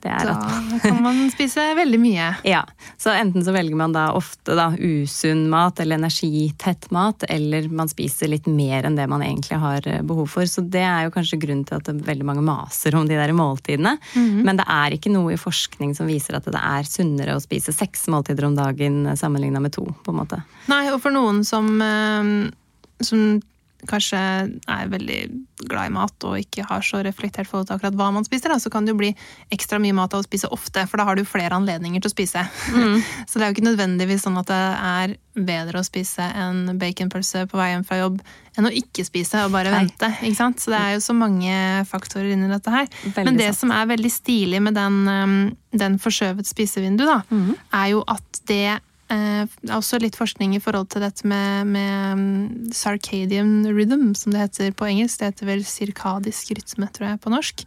Det 0.00 0.08
er 0.08 0.28
Da 0.30 0.36
at 0.40 0.82
kan 0.82 1.00
man 1.04 1.18
spise 1.32 1.64
veldig 1.76 2.00
mye. 2.00 2.28
Ja, 2.50 2.62
så 2.98 3.12
enten 3.14 3.44
så 3.44 3.52
velger 3.54 3.76
man 3.76 3.92
da 3.94 4.08
ofte 4.16 4.56
da 4.58 4.70
usunn 4.74 5.44
mat 5.52 5.80
eller 5.82 6.00
energitett 6.00 6.88
mat, 6.94 7.24
eller 7.28 7.68
man 7.68 7.90
spiser 7.90 8.30
litt 8.32 8.48
mer 8.50 8.88
enn 8.88 8.96
det 8.98 9.06
man 9.10 9.22
egentlig 9.24 9.58
har 9.60 9.86
eh, 9.88 10.00
behov 10.06 10.30
for. 10.32 10.48
Så 10.48 10.64
det 10.64 10.82
er 10.86 11.06
jo 11.06 11.14
kanskje 11.14 11.38
grunnen 11.42 11.66
til 11.68 11.78
at 11.78 11.90
veldig 11.90 12.26
mange 12.26 12.44
maser 12.46 12.96
om 12.98 13.06
de 13.08 13.18
der 13.18 13.34
måltidene. 13.36 13.96
Men 14.16 14.58
det 14.58 14.66
er 14.70 14.96
ikke 14.96 15.12
noe 15.12 15.34
i 15.34 15.40
forskning 15.40 15.92
som 15.96 16.08
viser 16.10 16.38
at 16.38 16.48
det 16.48 16.60
er 16.60 16.88
sunnere 16.88 17.36
å 17.36 17.42
spise 17.42 17.74
seks 17.76 18.08
måltider 18.12 18.48
om 18.48 18.56
dagen 18.58 19.02
sammenligna 19.18 19.62
med 19.62 19.74
to, 19.76 19.86
på 20.04 20.14
en 20.14 20.20
måte. 20.22 20.40
Nei, 20.70 20.86
og 20.94 21.00
for 21.04 21.14
noen 21.14 21.44
som, 21.46 21.70
eh, 21.84 23.04
som 23.04 23.40
kanskje 23.88 24.20
er 24.20 24.90
veldig 24.90 25.20
glad 25.68 25.90
i 25.90 25.94
mat 25.94 26.26
og 26.26 26.38
ikke 26.40 26.64
har 26.68 26.84
så 26.84 27.02
reflektert 27.04 27.48
forhold 27.48 27.68
til 27.68 27.76
akkurat 27.76 27.96
hva 27.98 28.10
man 28.14 28.26
spiser, 28.26 28.52
da, 28.52 28.58
så 28.60 28.72
kan 28.72 28.86
det 28.86 28.94
jo 28.94 29.00
bli 29.00 29.10
ekstra 29.54 29.80
mye 29.82 29.96
mat 29.96 30.14
av 30.16 30.22
å 30.22 30.26
spise 30.26 30.50
ofte, 30.52 30.84
for 30.90 31.00
da 31.00 31.06
har 31.08 31.18
du 31.18 31.24
flere 31.28 31.56
anledninger 31.56 32.02
til 32.02 32.10
å 32.10 32.14
spise. 32.14 32.44
så 33.28 33.38
det 33.38 33.44
er 33.44 33.50
jo 33.50 33.56
ikke 33.56 33.68
nødvendigvis 33.68 34.26
sånn 34.26 34.40
at 34.40 34.50
det 34.50 34.60
er 34.90 35.16
bedre 35.40 35.80
å 35.80 35.86
spise 35.86 36.24
en 36.42 36.74
baconpølse 36.80 37.46
på 37.50 37.58
vei 37.60 37.70
hjem 37.72 37.86
fra 37.86 38.00
jobb 38.00 38.20
enn 38.58 38.66
å 38.66 38.72
ikke 38.74 39.04
spise 39.06 39.44
og 39.46 39.54
bare 39.54 39.70
Nei. 39.72 39.84
vente. 39.84 40.10
ikke 40.26 40.38
sant? 40.40 40.60
Så 40.60 40.72
det 40.74 40.80
er 40.80 40.94
jo 40.96 41.02
så 41.04 41.14
mange 41.16 41.54
faktorer 41.88 42.32
inni 42.34 42.50
dette 42.50 42.74
her. 42.74 42.90
Veldig 43.04 43.26
Men 43.28 43.38
det 43.38 43.50
sant. 43.52 43.62
som 43.62 43.74
er 43.76 43.90
veldig 43.92 44.12
stilig 44.12 44.62
med 44.64 44.76
den, 44.76 45.00
um, 45.06 45.40
den 45.70 45.98
forskjøvet 46.02 46.50
spisevindu, 46.50 47.06
da, 47.06 47.20
mm. 47.30 47.50
er 47.78 47.90
jo 47.94 48.04
at 48.10 48.42
det 48.50 48.80
eh, 49.12 49.44
er 49.44 49.76
også 49.76 50.00
litt 50.02 50.16
forskning 50.18 50.54
i 50.56 50.62
forhold 50.62 50.88
til 50.94 51.04
dette 51.04 51.26
med, 51.28 51.70
med 51.74 52.74
sarcadian 52.76 53.30
circadian 53.30 53.66
rhythm, 53.76 54.14
som 54.14 54.32
det 54.32 54.40
heter 54.40 54.72
på 54.72 54.88
engelsk. 54.88 55.20
Det 55.20 55.30
heter 55.30 55.48
vel 55.48 55.64
sirkadisk 55.64 56.52
rytme, 56.56 56.88
tror 56.92 57.10
jeg, 57.10 57.20
på 57.20 57.32
norsk. 57.32 57.64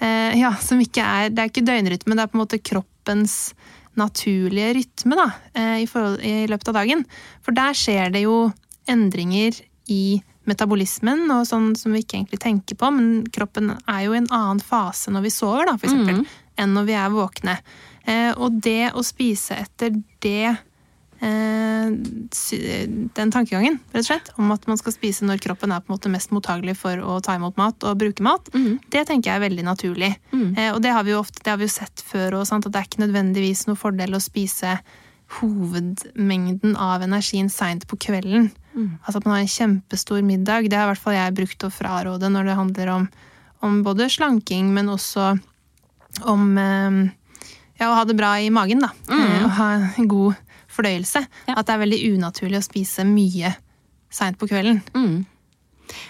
Eh, 0.00 0.34
ja, 0.38 0.54
som 0.60 0.80
ikke 0.80 1.02
er 1.02 1.30
Det 1.30 1.40
er 1.42 1.50
ikke 1.50 1.64
døgnrytme, 1.64 2.14
det 2.14 2.22
er 2.22 2.30
på 2.30 2.38
en 2.38 2.44
måte 2.44 2.62
kroppens 2.62 3.54
naturlige 3.94 4.74
rytme 4.74 5.16
da, 5.16 5.30
eh, 5.54 5.82
i, 5.84 5.86
forhold, 5.86 6.20
i 6.20 6.46
løpet 6.50 6.68
av 6.68 6.74
dagen. 6.74 7.04
For 7.42 7.54
der 7.54 7.74
skjer 7.74 8.12
det 8.12 8.24
jo 8.24 8.52
endringer 8.90 9.60
i 9.88 10.22
metabolismen, 10.44 11.30
og 11.30 11.46
sånn 11.48 11.74
som 11.76 11.94
vi 11.94 12.02
ikke 12.02 12.18
egentlig 12.18 12.40
tenker 12.42 12.76
på, 12.76 12.90
men 12.92 13.24
kroppen 13.32 13.78
er 13.88 14.04
jo 14.04 14.12
i 14.12 14.20
en 14.20 14.30
annen 14.30 14.60
fase 14.60 15.10
når 15.10 15.24
vi 15.24 15.32
sover, 15.32 15.70
da, 15.70 15.78
for 15.78 15.88
eksempel, 15.88 16.24
enn 16.60 16.74
når 16.74 16.88
vi 16.90 16.96
er 17.00 17.14
våkne. 17.14 17.58
Eh, 18.04 18.32
og 18.36 18.60
det 18.60 18.92
å 18.92 19.04
spise 19.06 19.56
etter 19.56 19.94
det 20.20 20.56
den 23.14 23.30
tankegangen, 23.32 23.78
rett 23.92 24.02
og 24.02 24.08
slett, 24.08 24.30
om 24.40 24.50
at 24.54 24.66
man 24.66 24.78
skal 24.80 24.92
spise 24.92 25.24
når 25.24 25.40
kroppen 25.44 25.72
er 25.72 25.80
på 25.80 25.90
en 25.92 25.96
måte 25.96 26.10
mest 26.12 26.30
mottagelig 26.34 26.74
for 26.80 26.98
å 27.00 27.20
ta 27.24 27.36
imot 27.38 27.56
mat 27.60 27.84
og 27.86 27.98
bruke 28.00 28.22
mat, 28.24 28.48
det 28.90 29.06
tenker 29.08 29.30
jeg 29.30 29.36
er 29.38 29.44
veldig 29.48 29.64
naturlig. 29.64 30.10
Eh, 30.58 30.72
og 30.74 30.82
det 30.82 30.92
har 30.92 31.04
vi 31.04 31.12
jo 31.14 31.20
ofte 31.22 31.40
det 31.44 31.50
har 31.54 31.58
vi 31.60 31.68
jo 31.68 31.74
sett 31.76 32.02
før 32.04 32.40
òg, 32.40 32.50
at 32.52 32.66
det 32.70 32.76
er 32.80 32.88
ikke 32.88 33.04
nødvendigvis 33.06 33.66
noe 33.68 33.76
fordel 33.78 34.14
å 34.14 34.20
spise 34.22 34.78
hovedmengden 35.40 36.76
av 36.76 37.02
energien 37.02 37.48
seint 37.50 37.86
på 37.88 37.96
kvelden. 37.96 38.50
Altså 39.04 39.18
at 39.20 39.24
man 39.26 39.36
har 39.36 39.44
en 39.44 39.48
kjempestor 39.54 40.22
middag. 40.22 40.68
Det 40.68 40.76
har 40.76 40.88
i 40.88 40.92
hvert 40.92 41.02
fall 41.02 41.14
jeg 41.16 41.34
brukt 41.36 41.64
å 41.64 41.70
fraråde 41.72 42.28
når 42.30 42.44
det 42.50 42.56
handler 42.58 42.88
om, 42.92 43.08
om 43.62 43.82
både 43.86 44.10
slanking, 44.10 44.72
men 44.74 44.88
også 44.92 45.38
om 46.28 46.58
eh, 46.58 46.98
ja, 47.80 47.88
å 47.90 47.94
ha 47.98 48.04
det 48.06 48.14
bra 48.18 48.34
i 48.38 48.50
magen, 48.54 48.82
da. 48.84 48.90
Eh, 49.10 49.44
Å 49.46 49.48
ha 49.58 49.68
en 49.98 50.08
god 50.08 50.34
fordøyelse. 50.74 51.24
Ja. 51.48 51.58
At 51.58 51.68
det 51.68 51.76
er 51.76 51.84
veldig 51.84 52.00
unaturlig 52.14 52.60
å 52.60 52.66
spise 52.66 53.06
mye 53.08 53.54
seint 54.14 54.38
på 54.40 54.48
kvelden. 54.50 54.82
Mm. 54.94 55.22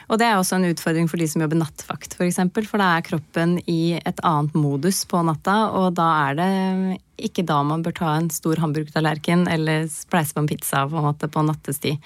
Og 0.08 0.20
det 0.20 0.28
er 0.28 0.38
også 0.38 0.58
en 0.58 0.68
utfordring 0.68 1.08
for 1.10 1.20
de 1.20 1.26
som 1.30 1.42
jobber 1.42 1.58
nattvakt, 1.58 2.12
f.eks. 2.12 2.18
For, 2.18 2.28
eksempel, 2.28 2.68
for 2.68 2.82
da 2.82 2.92
er 2.94 3.06
kroppen 3.06 3.56
i 3.70 3.96
et 3.98 4.22
annet 4.26 4.54
modus 4.58 5.02
på 5.10 5.22
natta, 5.26 5.56
og 5.74 5.96
da 5.98 6.06
er 6.28 6.38
det 6.38 6.50
ikke 7.28 7.44
da 7.46 7.60
man 7.66 7.82
bør 7.84 7.96
ta 7.98 8.14
en 8.18 8.30
stor 8.32 8.60
hamburgertallerken 8.62 9.46
eller 9.50 9.88
spleise 9.92 10.34
på 10.34 10.44
en 10.44 10.50
pizza 10.50 10.84
på 10.90 10.98
en 10.98 11.08
måte 11.08 11.30
på 11.30 11.44
nattestid. 11.46 11.98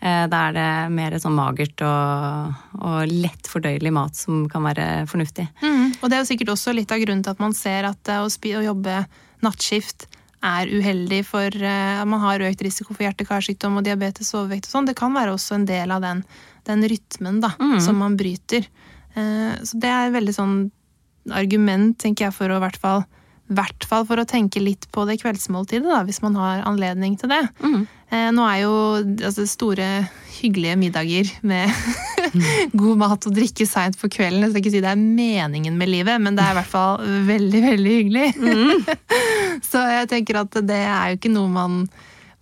Eh, 0.00 0.24
Da 0.30 0.42
er 0.48 0.54
det 0.54 0.70
mer 0.94 1.16
sånn 1.18 1.36
magert 1.38 1.82
og, 1.82 2.58
og 2.78 3.10
lett 3.10 3.50
fordøyelig 3.50 3.92
mat 3.94 4.18
som 4.18 4.46
kan 4.50 4.66
være 4.66 5.06
fornuftig. 5.10 5.48
Mm. 5.62 5.98
Og 6.00 6.06
det 6.06 6.18
er 6.18 6.22
jo 6.22 6.30
sikkert 6.30 6.54
også 6.54 6.74
litt 6.74 6.94
av 6.94 7.02
grunnen 7.02 7.24
til 7.26 7.34
at 7.34 7.42
man 7.42 7.56
ser 7.56 7.88
at 7.90 8.14
å, 8.14 8.26
å 8.28 8.66
jobbe 8.68 9.00
nattskift 9.46 10.08
er 10.42 10.70
uheldig 10.70 11.24
for 11.26 11.50
at 11.50 12.06
Man 12.06 12.20
har 12.20 12.40
økt 12.46 12.62
risiko 12.62 12.94
for 12.94 13.02
hjerte-karsykdom 13.06 13.78
og 13.80 13.84
diabetes 13.84 14.32
overvekt 14.34 14.66
og 14.68 14.70
sånn. 14.70 14.86
Det 14.86 14.96
kan 14.96 15.12
være 15.14 15.32
også 15.34 15.54
en 15.56 15.66
del 15.66 15.90
av 15.90 16.00
den, 16.02 16.24
den 16.64 16.84
rytmen 16.88 17.40
da, 17.40 17.50
som 17.80 17.98
man 17.98 18.16
bryter. 18.16 18.66
Eh, 19.14 19.54
Så 19.64 19.78
det 19.80 19.90
er 19.90 20.14
veldig 20.14 20.34
sånn 20.34 20.70
argument, 21.30 21.98
tenker 21.98 22.26
jeg, 22.28 22.34
for 22.34 22.48
å 22.48 22.56
i 22.56 22.62
hvert 22.62 22.76
fall 22.80 23.04
hvert 23.48 23.86
fall 23.88 24.04
for 24.08 24.20
å 24.20 24.26
tenke 24.28 24.60
litt 24.62 24.86
på 24.94 25.04
det 25.08 25.18
kveldsmåltidet, 25.22 25.88
da, 25.88 26.02
hvis 26.06 26.20
man 26.24 26.36
har 26.38 26.64
anledning 26.68 27.16
til 27.20 27.32
det. 27.32 27.42
Eh, 28.10 28.28
nå 28.32 28.44
er 28.48 28.62
jo 28.62 28.74
altså, 29.00 29.46
store, 29.48 29.88
hyggelige 30.38 30.76
middager 30.78 31.30
med 31.42 31.72
god 32.80 33.00
mat 33.00 33.26
og 33.26 33.34
drikke 33.34 33.66
seint 33.66 33.98
på 33.98 34.10
kvelden. 34.12 34.44
Jeg 34.44 34.52
skal 34.52 34.62
ikke 34.62 34.74
si 34.76 34.82
det 34.84 34.92
er 34.92 35.00
meningen 35.00 35.78
med 35.80 35.90
livet, 35.90 36.20
men 36.22 36.38
det 36.38 36.44
er 36.44 36.54
i 36.54 36.58
hvert 36.60 36.70
fall 36.70 37.02
veldig, 37.26 37.64
veldig 37.64 37.96
hyggelig. 37.96 38.28
Så 39.70 39.82
jeg 39.90 40.08
tenker 40.12 40.42
at 40.44 40.60
det 40.68 40.78
er 40.84 41.10
jo 41.10 41.18
ikke 41.18 41.34
noe 41.34 41.50
man 41.50 41.82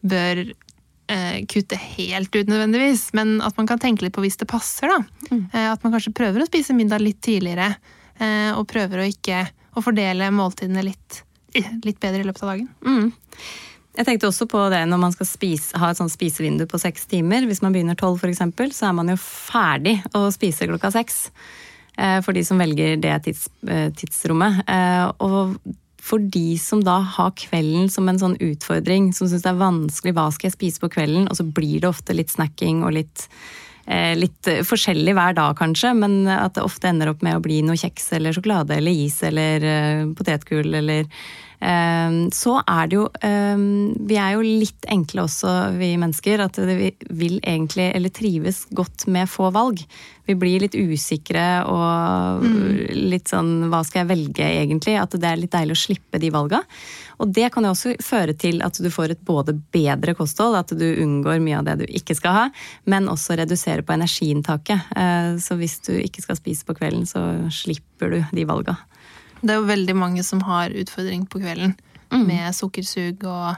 bør 0.07 0.43
eh, 0.45 1.45
kutte 1.51 1.79
helt 1.97 2.35
ut 2.35 2.51
nødvendigvis, 2.51 3.09
men 3.17 3.39
at 3.45 3.57
man 3.59 3.69
kan 3.69 3.81
tenke 3.83 4.07
litt 4.07 4.17
på 4.17 4.25
hvis 4.25 4.39
det 4.41 4.49
passer. 4.51 4.93
da. 4.93 5.01
Eh, 5.31 5.69
at 5.73 5.83
man 5.85 5.95
kanskje 5.95 6.15
prøver 6.17 6.43
å 6.43 6.49
spise 6.51 6.77
middag 6.77 7.03
litt 7.05 7.23
tidligere, 7.25 7.75
eh, 8.19 8.53
og 8.55 8.69
prøver 8.71 9.03
å 9.03 9.09
ikke 9.11 9.47
å 9.77 9.85
fordele 9.85 10.33
måltidene 10.35 10.85
litt, 10.87 11.23
litt 11.85 12.01
bedre 12.03 12.23
i 12.23 12.27
løpet 12.27 12.45
av 12.45 12.53
dagen. 12.55 12.69
Mm. 12.87 13.13
Jeg 13.97 14.05
tenkte 14.09 14.29
også 14.29 14.45
på 14.51 14.61
det 14.73 14.83
når 14.91 15.01
man 15.01 15.15
skal 15.15 15.29
spise, 15.29 15.77
ha 15.81 15.89
et 15.91 16.01
sånt 16.01 16.13
spisevindu 16.13 16.67
på 16.69 16.81
seks 16.81 17.07
timer. 17.09 17.47
Hvis 17.49 17.63
man 17.65 17.73
begynner 17.73 17.97
tolv 17.97 18.21
f.eks., 18.21 18.43
så 18.77 18.91
er 18.91 18.97
man 18.99 19.09
jo 19.13 19.17
ferdig 19.21 19.97
å 20.17 20.27
spise 20.35 20.69
klokka 20.69 20.93
seks. 20.93 21.31
Eh, 21.97 22.21
For 22.25 22.37
de 22.37 22.45
som 22.45 22.61
velger 22.61 23.01
det 23.01 23.15
tids, 23.25 23.49
eh, 23.69 23.89
tidsrommet. 23.97 24.63
Eh, 24.69 25.13
Og 25.25 25.57
for 26.07 26.23
de 26.23 26.57
som 26.61 26.83
da 26.85 27.01
har 27.01 27.33
kvelden 27.35 27.89
som 27.91 28.09
en 28.09 28.21
sånn 28.21 28.37
utfordring, 28.39 29.13
som 29.17 29.27
syns 29.27 29.43
det 29.43 29.51
er 29.51 29.65
vanskelig 29.65 30.15
hva 30.15 30.29
skal 30.31 30.51
jeg 30.51 30.59
spise 30.59 30.83
på 30.83 30.93
kvelden, 30.93 31.27
og 31.27 31.35
så 31.35 31.43
blir 31.43 31.81
det 31.81 31.89
ofte 31.89 32.15
litt 32.15 32.31
snacking 32.31 32.85
og 32.85 32.95
litt 32.95 33.27
Litt 33.87 34.49
forskjellig 34.67 35.13
hver 35.15 35.37
dag, 35.37 35.53
kanskje, 35.61 35.93
men 35.95 36.25
at 36.27 36.57
det 36.57 36.65
ofte 36.67 36.89
ender 36.91 37.13
opp 37.13 37.21
med 37.23 37.39
å 37.39 37.43
bli 37.45 37.61
noe 37.63 37.79
kjeks 37.79 38.09
eller 38.17 38.35
sjokolade 38.35 38.75
eller 38.81 38.91
is 38.91 39.21
eller 39.23 39.63
eh, 39.63 40.01
potetgull 40.19 40.75
eller 40.75 41.05
eh, 41.07 41.56
Så 41.59 42.53
er 42.69 42.89
det 42.91 42.99
jo 42.99 43.07
eh, 43.25 43.63
Vi 44.11 44.19
er 44.21 44.35
jo 44.37 44.43
litt 44.45 44.85
enkle 44.93 45.25
også, 45.25 45.53
vi 45.79 45.95
mennesker. 45.99 46.43
At 46.45 46.59
vi 46.59 46.91
vil 47.09 47.39
egentlig, 47.43 47.89
eller 47.97 48.13
trives 48.13 48.67
godt 48.77 49.07
med 49.09 49.31
få 49.31 49.51
valg. 49.55 49.81
Vi 50.27 50.35
blir 50.35 50.61
litt 50.65 50.75
usikre 50.75 51.63
og 51.71 52.43
litt 52.93 53.31
sånn 53.31 53.69
Hva 53.71 53.83
skal 53.87 54.03
jeg 54.03 54.11
velge, 54.11 54.47
egentlig? 54.47 54.97
At 54.99 55.15
det 55.15 55.29
er 55.29 55.39
litt 55.39 55.55
deilig 55.55 55.77
å 55.77 55.83
slippe 55.87 56.21
de 56.23 56.33
valga. 56.35 56.63
Og 57.23 57.31
det 57.33 57.49
kan 57.55 57.65
jo 57.65 57.73
også 57.73 57.95
føre 58.05 58.35
til 58.37 58.61
at 58.67 58.77
du 58.83 58.91
får 58.93 59.15
et 59.15 59.23
både 59.25 59.55
bedre 59.73 60.17
kosthold, 60.19 60.59
at 60.59 60.75
du 60.77 60.85
unngår 61.03 61.41
mye 61.41 61.61
av 61.61 61.69
det 61.69 61.79
du 61.81 61.87
ikke 61.87 62.17
skal 62.19 62.35
ha, 62.37 62.45
men 62.91 63.09
også 63.09 63.39
redusere 63.41 63.87
på 63.87 63.95
energiinntaket. 63.97 64.91
Eh, 64.97 65.39
Så 65.41 65.57
hvis 65.57 65.79
du 65.87 65.95
ikke 65.97 66.23
skal 66.27 66.37
spise 66.37 66.67
på 66.67 66.77
kvelden, 66.77 67.07
så 67.09 67.23
slipper 67.55 68.13
du 68.13 68.21
de 68.37 68.45
valga. 68.45 68.77
Det 69.43 69.51
er 69.53 69.61
jo 69.61 69.67
veldig 69.69 69.95
mange 69.97 70.23
som 70.25 70.41
har 70.47 70.71
utfordring 70.71 71.27
på 71.29 71.41
kvelden 71.43 71.77
med 72.11 72.55
sukkersug 72.55 73.25
og 73.29 73.57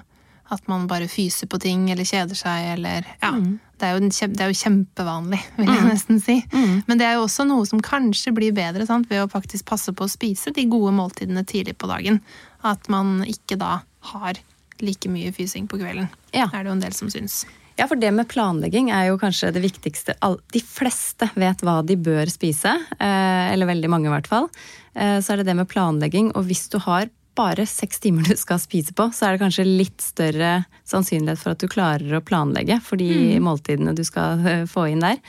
at 0.51 0.63
man 0.69 0.87
bare 0.89 1.07
fyser 1.13 1.47
på 1.47 1.59
ting 1.61 1.91
eller 1.93 2.05
kjeder 2.09 2.35
seg 2.39 2.71
eller 2.79 3.05
Ja. 3.23 3.33
Det, 3.79 3.87
er 3.87 3.93
jo, 3.95 4.01
en 4.03 4.11
kjem- 4.11 4.33
det 4.35 4.41
er 4.41 4.49
jo 4.51 4.57
kjempevanlig, 4.59 5.39
vil 5.59 5.69
jeg 5.69 5.85
nesten 5.87 6.21
si. 6.25 6.43
Men 6.89 6.99
det 6.99 7.05
er 7.07 7.13
jo 7.19 7.27
også 7.29 7.45
noe 7.47 7.67
som 7.69 7.79
kanskje 7.85 8.33
blir 8.35 8.53
bedre 8.57 8.87
sant, 8.89 9.07
ved 9.11 9.21
å 9.23 9.29
faktisk 9.31 9.67
passe 9.69 9.93
på 9.95 10.05
å 10.05 10.11
spise 10.11 10.51
de 10.57 10.65
gode 10.67 10.91
måltidene 10.97 11.45
tidlig 11.47 11.77
på 11.79 11.87
dagen. 11.87 12.19
At 12.65 12.89
man 12.89 13.23
ikke 13.29 13.59
da 13.61 13.83
har 14.15 14.41
like 14.81 15.07
mye 15.13 15.31
fysing 15.37 15.69
på 15.69 15.79
kvelden. 15.79 16.09
Ja. 16.35 16.47
Det 16.51 16.59
er 16.59 16.65
det 16.65 16.73
jo 16.73 16.77
en 16.79 16.81
del 16.89 16.93
som 16.97 17.09
syns. 17.13 17.45
Ja, 17.79 17.87
for 17.87 17.95
det 18.01 18.11
med 18.11 18.27
planlegging 18.27 18.89
er 18.91 19.07
jo 19.13 19.19
kanskje 19.21 19.53
det 19.55 19.63
viktigste. 19.63 20.17
De 20.19 20.63
fleste 20.67 21.29
vet 21.39 21.61
hva 21.63 21.79
de 21.87 21.95
bør 21.95 22.27
spise, 22.33 22.73
eh, 22.99 23.53
eller 23.53 23.71
veldig 23.71 23.91
mange 23.93 24.11
i 24.11 24.15
hvert 24.17 24.27
fall. 24.27 24.49
Eh, 24.97 25.21
Så 25.23 25.33
er 25.33 25.37
det 25.39 25.47
det 25.47 25.57
med 25.57 25.69
planlegging, 25.71 26.33
og 26.35 26.49
hvis 26.49 26.69
du 26.73 26.79
har 26.83 27.07
bare 27.39 27.63
seks 27.71 28.01
timer 28.03 28.27
du 28.27 28.35
skal 28.35 28.59
spise 28.59 28.91
på, 28.93 29.07
så 29.15 29.29
er 29.29 29.37
det 29.37 29.45
kanskje 29.45 29.65
litt 29.65 30.03
større 30.03 30.65
sannsynlighet 30.91 31.39
for 31.39 31.55
at 31.55 31.63
du 31.63 31.69
klarer 31.71 32.19
å 32.19 32.25
planlegge 32.25 32.81
for 32.83 32.99
de 32.99 33.39
måltidene 33.39 33.95
du 33.95 34.03
skal 34.03 34.43
eh, 34.45 34.65
få 34.67 34.89
inn 34.91 35.05
der. 35.05 35.23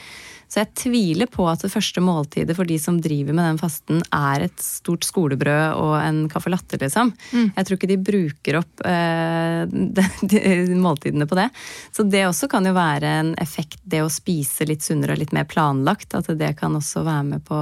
Så 0.50 0.64
jeg 0.64 0.72
tviler 0.82 1.30
på 1.30 1.46
at 1.46 1.62
det 1.62 1.70
første 1.70 2.02
måltidet 2.02 2.56
for 2.58 2.66
de 2.66 2.80
som 2.82 2.98
driver 3.02 3.36
med 3.38 3.46
den 3.46 3.60
fasten, 3.62 4.02
er 4.16 4.48
et 4.48 4.64
stort 4.64 5.06
skolebrød 5.06 5.78
og 5.78 5.94
en 6.02 6.24
caffè 6.32 6.50
latte, 6.50 6.80
liksom. 6.82 7.12
Mm. 7.30 7.52
Jeg 7.54 7.68
tror 7.68 7.78
ikke 7.78 7.92
de 7.92 8.00
bruker 8.10 8.60
opp 8.64 8.84
eh, 8.90 9.62
de, 10.00 10.08
de 10.26 10.80
måltidene 10.80 11.30
på 11.30 11.38
det. 11.38 11.50
Så 11.94 12.08
det 12.10 12.26
også 12.26 12.50
kan 12.50 12.66
jo 12.66 12.74
være 12.74 13.14
en 13.22 13.34
effekt, 13.42 13.78
det 13.84 14.02
å 14.02 14.10
spise 14.10 14.66
litt 14.70 14.86
sunnere 14.86 15.14
og 15.14 15.22
litt 15.22 15.36
mer 15.38 15.46
planlagt. 15.50 16.18
At 16.18 16.32
det 16.40 16.56
kan 16.58 16.76
også 16.80 17.06
være 17.06 17.28
med 17.30 17.46
på, 17.46 17.60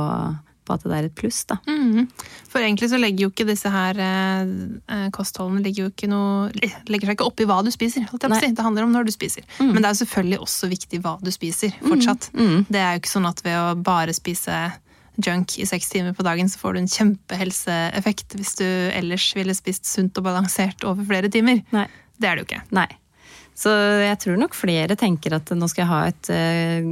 på 0.67 0.75
at 0.75 0.86
det 0.86 0.95
er 0.97 1.07
et 1.07 1.15
pluss, 1.17 1.41
da. 1.50 1.57
Mm. 1.67 2.07
For 2.51 2.62
egentlig 2.62 2.91
så 2.91 3.00
legger 3.00 3.27
jo 3.27 3.31
ikke 3.33 3.47
disse 3.47 3.71
her 3.71 4.00
eh, 4.03 4.51
eh, 4.93 5.05
kostholdene 5.15 5.63
legger 5.65 5.88
jo 5.88 5.93
ikke 5.93 6.09
noe, 6.12 6.50
legger 6.91 7.09
seg 7.09 7.17
ikke 7.17 7.29
opp 7.29 7.43
i 7.43 7.47
hva 7.50 7.62
du 7.65 7.71
spiser. 7.74 8.07
Det 8.12 8.65
handler 8.65 8.88
om 8.88 8.95
når 8.95 9.07
du 9.07 9.13
spiser. 9.15 9.47
Men 9.62 9.79
det 9.79 9.86
er 9.86 9.95
jo 9.95 10.01
selvfølgelig 10.03 10.41
også 10.45 10.71
viktig 10.71 11.01
hva 11.05 11.15
du 11.24 11.31
spiser 11.33 11.74
fortsatt. 11.86 12.29
Mm. 12.36 12.67
Det 12.69 12.83
er 12.83 12.95
jo 12.95 13.03
ikke 13.03 13.15
sånn 13.15 13.29
at 13.29 13.41
ved 13.45 13.57
å 13.57 13.71
bare 13.88 14.15
spise 14.15 14.59
junk 15.17 15.57
i 15.57 15.65
seks 15.65 15.89
timer 15.89 16.13
på 16.13 16.25
dagen, 16.25 16.50
så 16.50 16.62
får 16.62 16.75
du 16.75 16.83
en 16.83 16.91
kjempehelseeffekt 16.93 18.38
hvis 18.38 18.53
du 18.59 18.67
ellers 18.67 19.31
ville 19.38 19.55
spist 19.57 19.89
sunt 19.89 20.17
og 20.19 20.27
balansert 20.29 20.86
over 20.88 21.07
flere 21.07 21.31
timer. 21.33 21.63
Nei. 21.74 21.88
Det 22.17 22.29
er 22.29 22.38
det 22.38 22.45
jo 22.45 22.50
ikke. 22.51 22.63
Nei. 22.75 22.89
Så 23.57 23.71
jeg 24.03 24.17
tror 24.21 24.37
nok 24.37 24.53
flere 24.53 24.93
tenker 24.99 25.33
at 25.33 25.49
nå 25.57 25.65
skal 25.71 25.81
jeg 25.81 25.89
ha 25.89 26.01
et 26.11 26.27
uh, 26.29 26.89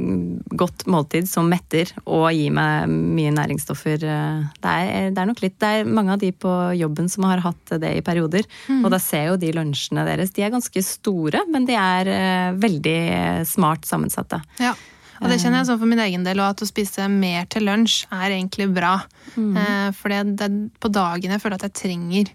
godt 0.58 0.82
måltid 0.90 1.28
som 1.30 1.46
metter 1.50 1.92
og 2.02 2.26
gir 2.34 2.50
meg 2.56 2.90
mye 2.90 3.34
næringsstoffer. 3.36 4.02
eh. 4.02 4.40
Det 4.64 4.72
er, 4.72 5.12
det 5.14 5.22
er 5.22 5.30
nok 5.30 5.42
litt 5.44 5.54
Det 5.62 5.70
er 5.70 5.86
mange 5.86 6.16
av 6.16 6.24
de 6.24 6.32
på 6.34 6.54
jobben 6.74 7.06
som 7.12 7.28
har 7.30 7.44
hatt 7.44 7.76
det 7.78 7.92
i 8.00 8.02
perioder. 8.02 8.48
Og 8.80 8.90
da 8.90 8.98
ser 9.02 9.30
jo 9.30 9.38
de 9.38 9.52
lunsjene 9.54 10.08
deres. 10.08 10.34
De 10.34 10.42
er 10.42 10.50
ganske 10.54 10.82
store, 10.82 11.44
men 11.52 11.70
de 11.70 11.78
er 11.78 12.10
uh, 12.10 12.58
veldig 12.58 12.98
smart 13.46 13.86
sammensatte. 13.86 14.42
Ja. 14.58 14.74
Og 15.22 15.30
det 15.30 15.38
kjenner 15.40 15.62
jeg 15.62 15.70
sånn 15.70 15.80
for 15.80 15.88
min 15.88 16.02
egen 16.02 16.26
del, 16.26 16.42
og 16.42 16.50
at 16.50 16.66
å 16.66 16.68
spise 16.68 17.06
mer 17.08 17.46
til 17.48 17.64
lunsj 17.70 18.02
er 18.10 18.34
egentlig 18.34 18.66
bra. 18.74 18.98
Eh, 19.32 19.88
for 19.96 20.12
det, 20.12 20.44
er 20.44 20.58
på 20.82 20.90
dagen 20.92 21.32
jeg 21.32 21.40
føler 21.40 21.56
at 21.56 21.64
jeg 21.70 21.78
trenger 21.80 22.34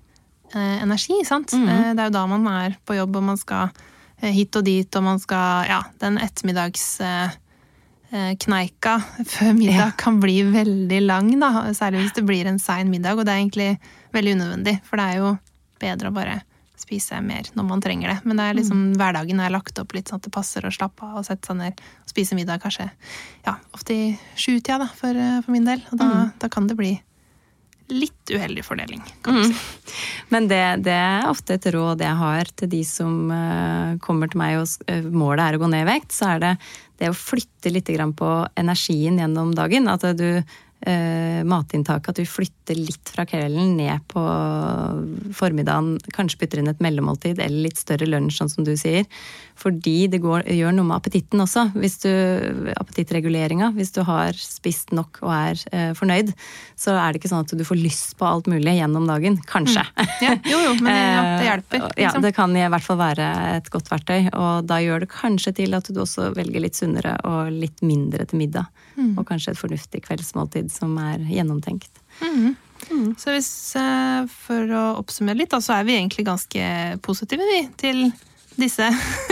energi, 0.51 1.19
sant? 1.23 1.53
Mm. 1.53 1.67
det 1.95 2.01
er 2.01 2.09
jo 2.09 2.15
da 2.15 2.25
man 2.27 2.47
er 2.49 2.73
på 2.83 2.97
jobb, 2.97 3.19
og 3.21 3.27
man 3.29 3.37
skal 3.39 3.69
hit 4.29 4.55
og 4.59 4.65
dit, 4.67 4.95
og 4.95 5.03
man 5.03 5.21
skal 5.21 5.69
Ja, 5.69 5.81
den 6.03 6.19
ettermiddags 6.21 6.85
eh, 7.01 7.33
eh, 8.11 8.35
før 9.33 9.53
middag 9.57 9.97
kan 9.97 10.19
bli 10.21 10.43
veldig 10.43 11.01
lang, 11.01 11.33
da. 11.39 11.73
Særlig 11.73 12.05
hvis 12.05 12.15
det 12.19 12.27
blir 12.27 12.45
en 12.45 12.59
sein 12.59 12.89
middag, 12.89 13.17
og 13.17 13.25
det 13.25 13.33
er 13.33 13.41
egentlig 13.41 13.71
veldig 14.13 14.37
unødvendig. 14.37 14.79
For 14.85 14.97
det 14.97 15.05
er 15.09 15.21
jo 15.21 15.35
bedre 15.81 16.11
å 16.11 16.15
bare 16.15 16.41
spise 16.81 17.19
mer 17.21 17.49
når 17.53 17.67
man 17.67 17.81
trenger 17.83 18.13
det. 18.13 18.17
Men 18.25 18.39
det 18.39 18.47
er 18.47 18.57
liksom, 18.57 18.81
hverdagen 18.99 19.39
er 19.39 19.53
lagt 19.53 19.79
opp 19.81 19.93
litt 19.95 20.09
sånn 20.09 20.21
at 20.21 20.27
det 20.27 20.33
passer 20.33 20.65
å 20.65 20.73
slappe 20.73 21.05
av 21.05 21.21
og 21.21 21.27
sette 21.27 21.51
seg 21.51 21.59
ned 21.59 21.81
og 21.81 22.11
spise 22.11 22.37
middag 22.37 22.61
kanskje 22.63 22.89
ja, 23.45 23.55
ofte 23.75 23.95
i 23.95 24.07
sjutida 24.35 24.79
da, 24.81 24.89
for, 24.97 25.15
eh, 25.15 25.39
for 25.45 25.53
min 25.55 25.67
del. 25.67 25.83
Og 25.91 26.01
da, 26.01 26.09
da 26.41 26.51
kan 26.51 26.69
det 26.69 26.77
bli 26.79 26.95
litt 27.91 28.31
uheldig 28.31 28.63
fordeling, 28.65 29.01
kan 29.25 29.37
du 29.37 29.49
si. 29.49 29.95
Men 30.31 30.47
det, 30.47 30.63
det 30.87 30.95
er 30.95 31.29
ofte 31.29 31.57
et 31.57 31.67
råd 31.75 32.01
jeg 32.03 32.19
har 32.21 32.51
til 32.55 32.71
de 32.71 32.81
som 32.87 33.31
eh, 33.35 33.97
kommer 34.03 34.31
til 34.31 34.41
meg 34.41 34.61
og 34.61 34.91
eh, 34.91 35.03
målet 35.03 35.43
er 35.45 35.57
å 35.57 35.61
gå 35.61 35.71
ned 35.71 35.85
i 35.85 35.89
vekt, 35.91 36.15
så 36.15 36.33
er 36.35 36.43
det 36.45 36.53
det 37.01 37.09
å 37.11 37.17
flytte 37.17 37.71
litt 37.73 37.89
på 38.17 38.31
energien 38.59 39.17
gjennom 39.19 39.55
dagen. 39.57 39.89
At 39.89 40.05
du 40.17 40.27
eh, 40.37 41.41
matinntaket, 41.47 42.13
at 42.13 42.21
du 42.21 42.29
flytter 42.29 42.77
litt 42.77 43.11
fra 43.11 43.25
kvelden 43.29 43.75
ned 43.79 44.05
på 44.11 44.21
formiddagen. 45.35 45.97
Kanskje 46.15 46.41
putter 46.41 46.61
inn 46.61 46.71
et 46.71 46.81
mellommåltid 46.83 47.39
eller 47.39 47.67
litt 47.67 47.79
større 47.79 48.07
lunsj, 48.09 48.37
sånn 48.39 48.51
som 48.51 48.67
du 48.67 48.73
sier. 48.79 49.07
Fordi 49.61 50.07
det 50.11 50.21
går, 50.23 50.45
gjør 50.49 50.73
noe 50.73 50.87
med 50.89 50.97
appetitten 50.97 51.43
også. 51.43 51.67
Hvis 51.77 51.99
du, 52.03 52.09
appetittreguleringa. 52.73 53.71
Hvis 53.75 53.93
du 53.95 54.01
har 54.07 54.37
spist 54.37 54.93
nok 54.95 55.21
og 55.21 55.33
er 55.35 55.63
eh, 55.71 55.91
fornøyd, 55.97 56.31
så 56.79 56.95
er 56.97 57.11
det 57.11 57.21
ikke 57.21 57.31
sånn 57.31 57.45
at 57.45 57.53
du 57.57 57.65
får 57.67 57.79
lyst 57.79 58.15
på 58.19 58.27
alt 58.27 58.49
mulig 58.51 58.77
gjennom 58.79 59.05
dagen. 59.09 59.37
Kanskje. 59.49 59.85
Ja, 60.21 60.35
jo, 60.45 60.57
jo, 60.65 60.73
men 60.81 60.91
det, 60.91 60.97
ja, 61.01 61.21
det 61.21 61.45
hjelper. 61.47 61.83
Liksom. 61.85 62.03
Ja, 62.03 62.11
det 62.25 62.33
kan 62.37 62.55
i 62.57 62.65
hvert 62.73 62.85
fall 62.85 62.99
være 62.99 63.27
et 63.57 63.69
godt 63.73 63.89
verktøy. 63.91 64.31
Og 64.37 64.67
da 64.69 64.79
gjør 64.83 65.05
det 65.05 65.11
kanskje 65.13 65.55
til 65.61 65.77
at 65.77 65.89
du 65.89 66.01
også 66.03 66.31
velger 66.37 66.65
litt 66.65 66.77
sunnere 66.77 67.15
og 67.27 67.53
litt 67.53 67.81
mindre 67.85 68.25
til 68.29 68.41
middag. 68.41 68.69
Mm. 68.97 69.13
Og 69.15 69.25
kanskje 69.29 69.55
et 69.55 69.61
fornuftig 69.61 70.03
kveldsmåltid 70.07 70.71
som 70.73 70.97
er 71.01 71.23
gjennomtenkt. 71.29 71.91
Så 72.89 73.33
hvis, 73.33 73.51
eh, 73.79 74.25
for 74.45 74.73
å 74.75 74.83
oppsummere 74.99 75.41
litt, 75.41 75.51
da, 75.53 75.61
så 75.63 75.77
er 75.77 75.87
vi 75.87 75.97
egentlig 75.97 76.25
ganske 76.27 76.65
positive 77.05 77.45
vi, 77.47 77.61
til 77.79 78.03
disse 78.59 78.89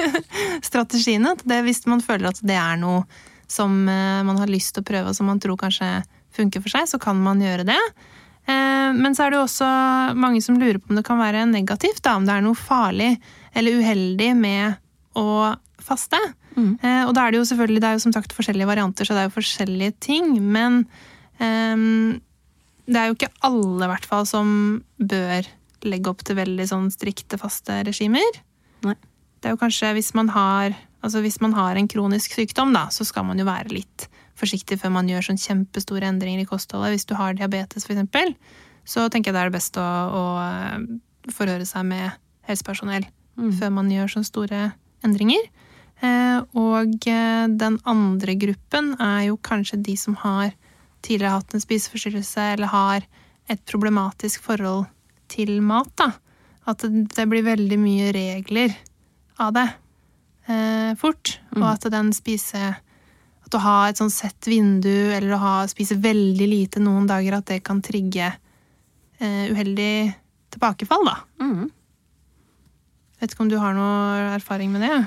strategiene. 0.70 1.36
Det, 1.44 1.60
hvis 1.66 1.84
man 1.90 2.04
føler 2.04 2.32
at 2.32 2.42
det 2.46 2.58
er 2.60 2.80
noe 2.82 3.04
som 3.50 3.82
eh, 3.90 4.22
man 4.26 4.40
har 4.40 4.52
lyst 4.52 4.76
til 4.76 4.86
å 4.86 4.90
prøve, 4.90 5.12
og 5.12 5.18
som 5.18 5.30
man 5.30 5.42
tror 5.42 5.60
kanskje 5.60 5.90
funker 6.36 6.64
for 6.64 6.76
seg, 6.76 6.88
så 6.92 7.02
kan 7.02 7.20
man 7.20 7.42
gjøre 7.44 7.66
det. 7.68 7.80
Eh, 8.46 8.92
Men 8.96 9.18
så 9.18 9.26
er 9.26 9.34
det 9.34 9.42
jo 9.42 9.48
også 9.48 9.70
mange 10.20 10.44
som 10.46 10.60
lurer 10.60 10.80
på 10.82 10.94
om 10.94 11.00
det 11.00 11.08
kan 11.08 11.22
være 11.22 11.48
negativt, 11.50 12.04
da, 12.06 12.16
om 12.20 12.28
det 12.30 12.38
er 12.38 12.46
noe 12.46 12.58
farlig 12.58 13.16
eller 13.58 13.82
uheldig 13.82 14.34
med 14.38 14.80
å 15.18 15.56
faste. 15.82 16.20
Mm. 16.54 16.76
Og 17.08 17.12
da 17.16 17.24
er 17.24 17.32
det 17.32 17.40
jo 17.40 17.46
selvfølgelig, 17.50 17.82
det 17.82 17.88
er 17.88 17.96
jo 17.98 18.02
som 18.04 18.14
sagt 18.14 18.34
forskjellige 18.36 18.68
varianter, 18.70 19.08
så 19.08 19.16
det 19.16 19.22
er 19.24 19.30
jo 19.30 19.38
forskjellige 19.40 19.94
ting. 20.04 20.34
Men 20.54 20.84
ehm, 21.42 22.20
det 22.90 23.00
er 23.00 23.10
jo 23.10 23.18
ikke 23.18 23.32
alle 23.46 23.86
i 23.86 23.92
hvert 23.92 24.08
fall 24.10 24.26
som 24.30 24.52
bør 24.98 25.48
legge 25.88 26.12
opp 26.12 26.24
til 26.28 26.40
veldig 26.40 26.66
sånn 26.68 26.90
strikte, 26.92 27.40
faste 27.40 27.82
regimer. 27.88 28.40
Nei. 28.84 28.96
Det 29.40 29.48
er 29.48 29.56
jo 29.56 29.62
kanskje 29.62 29.94
hvis 29.96 30.12
man 30.18 30.32
har 30.34 30.74
altså 31.06 31.22
hvis 31.24 31.40
man 31.40 31.54
har 31.56 31.78
en 31.80 31.88
kronisk 31.88 32.34
sykdom, 32.36 32.74
da, 32.76 32.90
så 32.92 33.06
skal 33.08 33.24
man 33.28 33.40
jo 33.40 33.48
være 33.48 33.72
litt 33.72 34.10
forsiktig 34.40 34.80
før 34.82 34.94
man 34.98 35.08
gjør 35.12 35.30
sånn 35.30 35.40
kjempestore 35.40 36.10
endringer 36.10 36.44
i 36.44 36.48
kostholdet. 36.50 36.96
Hvis 36.96 37.08
du 37.08 37.16
har 37.20 37.38
diabetes, 37.38 37.86
f.eks., 37.88 38.36
så 38.88 39.06
tenker 39.12 39.30
jeg 39.30 39.38
det 39.38 39.42
er 39.42 39.52
det 39.52 39.58
best 39.60 39.80
å, 39.80 39.86
å 39.86 40.24
eh, 40.42 41.32
forhøre 41.36 41.68
seg 41.68 41.86
med 41.88 42.16
helsepersonell 42.50 43.06
før 43.56 43.70
man 43.72 43.92
gjør 43.92 44.10
sånne 44.12 44.28
store 44.28 44.62
endringer. 45.06 45.46
Eh, 46.04 46.40
Og 46.58 47.08
eh, 47.08 47.46
den 47.62 47.78
andre 47.88 48.36
gruppen 48.40 48.96
er 49.00 49.30
jo 49.30 49.38
kanskje 49.44 49.80
de 49.86 49.96
som 50.00 50.18
har 50.24 50.56
tidligere 51.06 51.38
hatt 51.38 51.54
en 51.56 51.64
spiseforstyrrelse 51.64 52.46
eller 52.56 52.72
har 52.72 53.06
et 53.50 53.62
problematisk 53.70 54.44
forhold 54.46 54.86
til 55.32 55.60
mat. 55.66 55.92
da. 55.98 56.12
At 56.70 56.84
det, 56.86 57.26
blir 57.30 57.46
veldig 57.46 57.80
mye 57.82 58.12
regler 58.14 58.76
av 59.42 59.56
det 59.56 59.66
eh, 60.50 60.94
fort. 61.00 61.40
Og 61.58 61.66
at 61.72 61.90
den 61.92 62.14
spise 62.14 62.76
At 63.50 63.56
å 63.58 63.64
ha 63.64 63.78
et 63.90 63.98
sånn 63.98 64.12
sett 64.14 64.46
vindu 64.46 65.10
eller 65.16 65.34
å 65.34 65.42
ha, 65.42 65.54
spise 65.72 65.98
veldig 65.98 66.48
lite 66.52 66.82
noen 66.84 67.08
dager, 67.10 67.40
at 67.40 67.48
det 67.50 67.64
kan 67.66 67.80
trigge 67.82 68.28
eh, 68.30 69.46
uheldig 69.50 70.12
tilbakefall, 70.54 71.08
da. 71.08 71.16
Vet 73.20 73.34
ikke 73.34 73.48
om 73.48 73.50
du 73.50 73.58
har 73.58 73.74
noe 73.74 74.36
erfaring 74.36 74.70
med 74.76 74.86
det? 74.86 75.00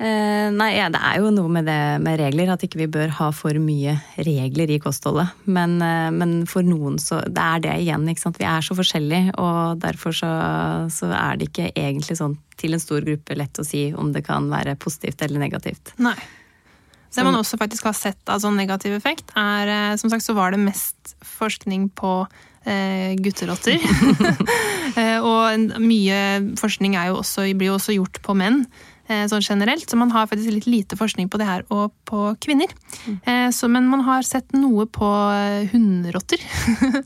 Eh, 0.00 0.48
nei, 0.50 0.70
ja, 0.78 0.88
det 0.90 0.98
er 1.04 1.20
jo 1.20 1.30
noe 1.30 1.50
med 1.52 1.66
det 1.68 1.78
med 2.02 2.16
regler, 2.18 2.50
at 2.54 2.64
ikke 2.64 2.80
vi 2.80 2.88
bør 2.90 3.12
ha 3.18 3.28
for 3.36 3.54
mye 3.62 3.98
regler 4.24 4.72
i 4.72 4.80
kostholdet. 4.82 5.30
Men, 5.44 5.76
eh, 5.84 6.10
men 6.10 6.46
for 6.48 6.64
noen 6.66 6.98
så 6.98 7.20
Det 7.22 7.38
er 7.38 7.60
det 7.60 7.74
igjen, 7.84 8.08
ikke 8.08 8.24
sant. 8.24 8.38
Vi 8.38 8.48
er 8.48 8.60
så 8.64 8.74
forskjellige, 8.74 9.34
og 9.38 9.78
derfor 9.80 10.12
så, 10.16 10.32
så 10.90 11.12
er 11.12 11.36
det 11.36 11.50
ikke 11.50 11.72
egentlig 11.76 12.16
sånn 12.18 12.38
til 12.56 12.72
en 12.74 12.82
stor 12.82 13.04
gruppe 13.04 13.36
lett 13.36 13.58
å 13.58 13.66
si 13.66 13.92
om 13.94 14.12
det 14.12 14.24
kan 14.24 14.48
være 14.50 14.76
positivt 14.76 15.22
eller 15.22 15.38
negativt. 15.38 15.94
Nei. 15.98 16.16
Det 17.12 17.24
man 17.24 17.36
også 17.36 17.58
faktisk 17.60 17.84
har 17.84 17.92
sett 17.92 18.30
av 18.32 18.40
sånn 18.40 18.56
negativ 18.56 18.94
effekt, 18.96 19.34
er 19.36 19.68
eh, 19.68 19.96
Som 20.00 20.10
sagt 20.10 20.24
så 20.24 20.34
var 20.34 20.50
det 20.50 20.62
mest 20.64 21.14
forskning 21.20 21.90
på 21.94 22.26
eh, 22.64 23.12
gutterotter. 23.20 23.76
og 25.30 25.76
mye 25.78 26.22
forskning 26.58 26.96
jo 26.96 27.20
også, 27.20 27.44
blir 27.52 27.70
jo 27.70 27.76
også 27.76 27.98
gjort 27.98 28.22
på 28.24 28.34
menn. 28.34 28.64
Eh, 29.12 29.26
Sånn 29.30 29.44
generelt, 29.44 29.84
så 29.88 29.98
man 30.00 30.10
har 30.14 30.30
faktisk 30.30 30.56
litt 30.56 30.70
lite 30.70 30.98
forskning 30.98 31.28
på 31.32 31.40
det 31.40 31.48
her, 31.48 31.66
og 31.74 31.92
på 32.08 32.32
kvinner. 32.42 32.72
Mm. 33.02 33.50
så, 33.54 33.68
men 33.72 33.86
man 33.90 34.02
har 34.06 34.24
sett 34.26 34.52
noe 34.54 34.84
på 34.90 35.06
hunderotter. 35.72 36.42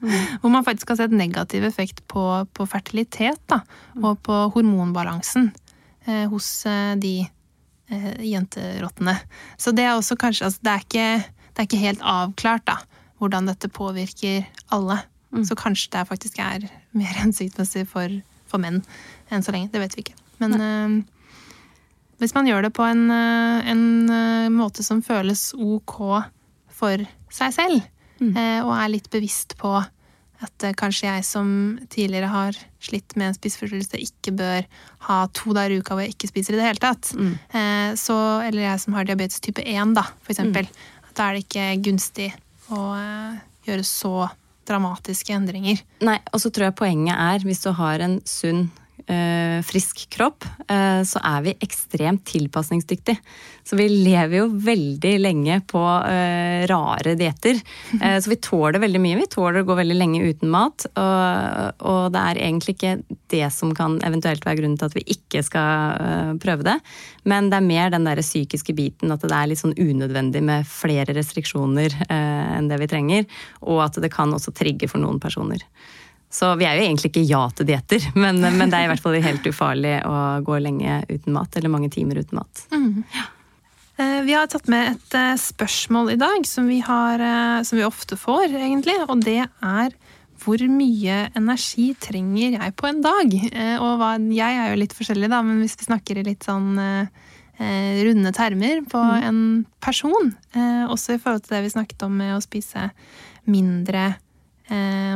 Mm. 0.02 0.10
Hvor 0.40 0.52
man 0.52 0.64
faktisk 0.66 0.92
har 0.92 1.00
sett 1.00 1.14
negativ 1.14 1.64
effekt 1.66 2.02
på, 2.10 2.24
på 2.52 2.66
fertilitet 2.70 3.40
da, 3.50 3.62
og 4.02 4.20
på 4.26 4.40
hormonbalansen 4.54 5.50
eh, 6.06 6.26
hos 6.30 6.66
eh, 6.66 6.94
de 6.96 7.14
eh, 7.88 8.12
jenterottene. 8.24 9.16
Så 9.56 9.72
det 9.76 9.86
er 9.86 9.96
også 9.96 10.18
kanskje 10.20 10.48
altså, 10.48 10.62
det, 10.62 10.72
er 10.72 10.86
ikke, 10.86 11.42
det 11.52 11.62
er 11.62 11.68
ikke 11.68 11.82
helt 11.82 12.06
avklart 12.06 12.66
da, 12.68 12.78
hvordan 13.20 13.50
dette 13.50 13.72
påvirker 13.72 14.46
alle. 14.74 15.02
Så 15.44 15.56
kanskje 15.58 15.92
det 15.92 16.06
faktisk 16.08 16.38
er 16.40 16.68
mer 16.96 17.18
hensiktsmessig 17.22 17.86
for, 17.90 18.12
for 18.48 18.62
menn 18.62 18.82
enn 19.30 19.44
så 19.44 19.52
lenge. 19.52 19.72
Det 19.72 19.82
vet 19.82 19.96
vi 19.98 20.06
ikke. 20.06 20.16
Men 20.42 20.56
eh, 20.60 20.96
hvis 22.22 22.34
man 22.36 22.48
gjør 22.48 22.66
det 22.66 22.72
på 22.76 22.86
en, 22.86 23.10
eh, 23.10 23.68
en 23.72 23.84
eh, 24.12 24.48
måte 24.52 24.84
som 24.86 25.02
føles 25.04 25.50
ok 25.56 25.98
for 26.76 27.04
seg 27.32 27.52
selv, 27.54 27.84
mm. 28.20 28.32
og 28.64 28.72
er 28.72 28.92
litt 28.92 29.08
bevisst 29.12 29.56
på 29.60 29.74
at 29.76 30.64
eh, 30.64 30.74
kanskje 30.76 31.08
jeg 31.08 31.24
som 31.28 31.48
tidligere 31.92 32.28
har 32.32 32.58
slitt 32.84 33.16
med 33.16 33.30
en 33.30 33.36
spiseforstyrrelse, 33.36 34.00
ikke 34.00 34.34
bør 34.36 34.66
ha 35.08 35.20
to 35.36 35.56
dager 35.56 35.74
i 35.74 35.78
uka 35.80 35.96
hvor 35.96 36.04
jeg 36.04 36.16
ikke 36.16 36.30
spiser 36.32 36.56
i 36.56 36.60
det 36.60 36.68
hele 36.68 36.82
tatt. 36.82 37.12
Mm. 37.16 37.34
så, 37.96 38.16
eller 38.44 38.66
jeg 38.66 38.82
som 38.84 38.96
har 38.96 39.08
diabetes 39.08 39.40
type 39.44 39.64
1, 39.64 39.96
da, 39.96 40.04
for 40.20 40.34
eksempel. 40.36 40.68
da 41.16 41.28
er 41.28 41.36
det 41.36 41.46
ikke 41.46 41.68
gunstig 41.88 42.30
å 42.74 42.80
eh, 42.98 43.38
gjøre 43.66 43.86
så 43.86 44.28
dramatiske 44.66 45.34
endringer. 45.34 45.82
Nei, 46.04 46.18
og 46.32 46.42
så 46.42 46.50
tror 46.50 46.68
jeg 46.68 46.78
poenget 46.80 47.14
er, 47.14 47.44
hvis 47.46 47.62
du 47.62 47.70
har 47.76 48.02
en 48.02 48.18
sunn 48.26 48.66
eh, 48.66 48.82
frisk 49.66 50.08
kropp, 50.10 50.44
eh, 50.68 51.02
så 51.06 51.20
er 51.22 51.44
vi 51.44 51.56
ekstremt 51.62 52.24
tilpasningsdyktige. 52.26 53.20
Så 53.66 53.76
vi 53.76 53.88
lever 53.90 54.36
jo 54.38 54.46
veldig 54.62 55.12
lenge 55.18 55.58
på 55.66 55.80
eh, 55.82 56.62
rare 56.70 57.16
dietter. 57.18 57.58
Eh, 57.98 58.18
så 58.22 58.30
vi 58.30 58.38
tåler 58.42 58.78
veldig 58.82 59.00
mye. 59.02 59.18
Vi 59.18 59.26
tåler 59.32 59.62
å 59.62 59.66
gå 59.66 59.74
veldig 59.78 59.96
lenge 59.96 60.22
uten 60.22 60.52
mat. 60.52 60.86
Og, 60.94 62.04
det 62.14 62.22
er 62.22 62.40
egentlig 62.46 62.76
ikke 62.76 62.92
det 63.32 63.48
som 63.54 63.74
kan 63.74 63.98
eventuelt 64.06 64.46
være 64.46 64.60
grunnen 64.60 64.78
til 64.78 64.86
at 64.86 64.96
vi 64.96 65.02
ikke 65.16 65.42
skal 65.46 65.98
eh, 65.98 66.32
prøve 66.42 66.66
det. 66.66 66.78
Men 67.26 67.50
det 67.50 67.58
er 67.58 67.66
mer 67.66 67.92
den 67.94 68.06
der 68.06 68.22
psykiske 68.22 68.76
biten 68.78 69.10
at 69.14 69.26
det 69.26 69.34
er 69.34 69.50
litt 69.50 69.62
sånn 69.62 69.74
unødvendig 69.74 70.44
med 70.46 70.70
flere 70.70 71.16
restriksjoner 71.16 72.00
eh, 72.06 72.56
enn 72.60 72.70
det 72.70 72.78
vi 72.84 72.90
trenger. 72.90 73.26
Og 73.66 73.82
at 73.88 73.98
det 74.02 74.14
kan 74.14 74.34
også 74.34 74.54
trigge 74.54 74.90
for 74.92 75.02
noen 75.02 75.18
personer. 75.22 75.66
Så 76.36 76.50
vi 76.60 76.66
er 76.68 76.76
jo 76.76 76.84
egentlig 76.84 77.12
ikke 77.12 77.24
ja 77.24 77.46
til 77.56 77.68
dietter, 77.70 78.10
men, 78.22 78.42
men, 78.44 78.68
det 78.68 78.78
er 78.78 78.88
i 78.88 78.92
hvert 78.92 79.04
fall 79.04 79.16
helt 79.24 79.48
ufarlig 79.48 79.96
å 80.04 80.18
gå 80.46 80.60
lenge 80.64 81.00
uten 81.08 81.36
mat, 81.36 81.56
eller 81.56 81.72
mange 81.72 81.90
timer 81.94 82.20
uten 82.20 82.40
mat. 82.40 82.66
Mm. 82.74 83.02
Ja. 83.16 83.30
Vi 83.96 84.34
har 84.36 84.48
tatt 84.52 84.66
med 84.68 84.90
et 84.90 85.14
eh, 85.16 85.38
spørsmål 85.40 86.10
i 86.12 86.18
dag 86.20 86.42
som 86.44 86.66
vi, 86.68 86.82
har, 86.84 87.22
eh, 87.24 87.62
som 87.64 87.78
vi 87.78 87.86
ofte 87.86 88.18
får, 88.20 88.50
egentlig. 88.52 88.98
Og 89.06 89.22
det 89.24 89.46
er 89.46 89.94
hvor 90.42 90.60
mye 90.68 91.14
energi 91.32 91.86
trenger 91.96 92.58
jeg 92.58 92.74
på 92.76 92.90
en 92.90 93.00
dag? 93.00 93.32
Og 93.80 93.94
hva, 93.96 94.10
jeg 94.20 94.58
er 94.60 94.68
jo 94.68 94.82
litt 94.82 94.92
forskjellig, 94.92 95.30
da, 95.32 95.40
men 95.40 95.62
hvis 95.62 95.78
vi 95.80 95.88
snakker 95.88 96.20
i 96.20 96.26
litt 96.26 96.44
sånn 96.44 96.76
eh, 97.58 98.04
runde 98.04 98.32
termer 98.32 98.82
på 98.90 98.98
mm. 98.98 99.22
en 99.28 99.40
person, 99.80 100.34
eh, 100.52 100.84
også 100.90 101.16
i 101.16 101.18
forhold 101.22 101.46
til 101.46 101.56
det 101.56 101.64
vi 101.66 101.74
snakket 101.76 102.06
om 102.06 102.16
med 102.20 102.36
å 102.36 102.44
spise 102.44 102.90
mindre 103.46 104.16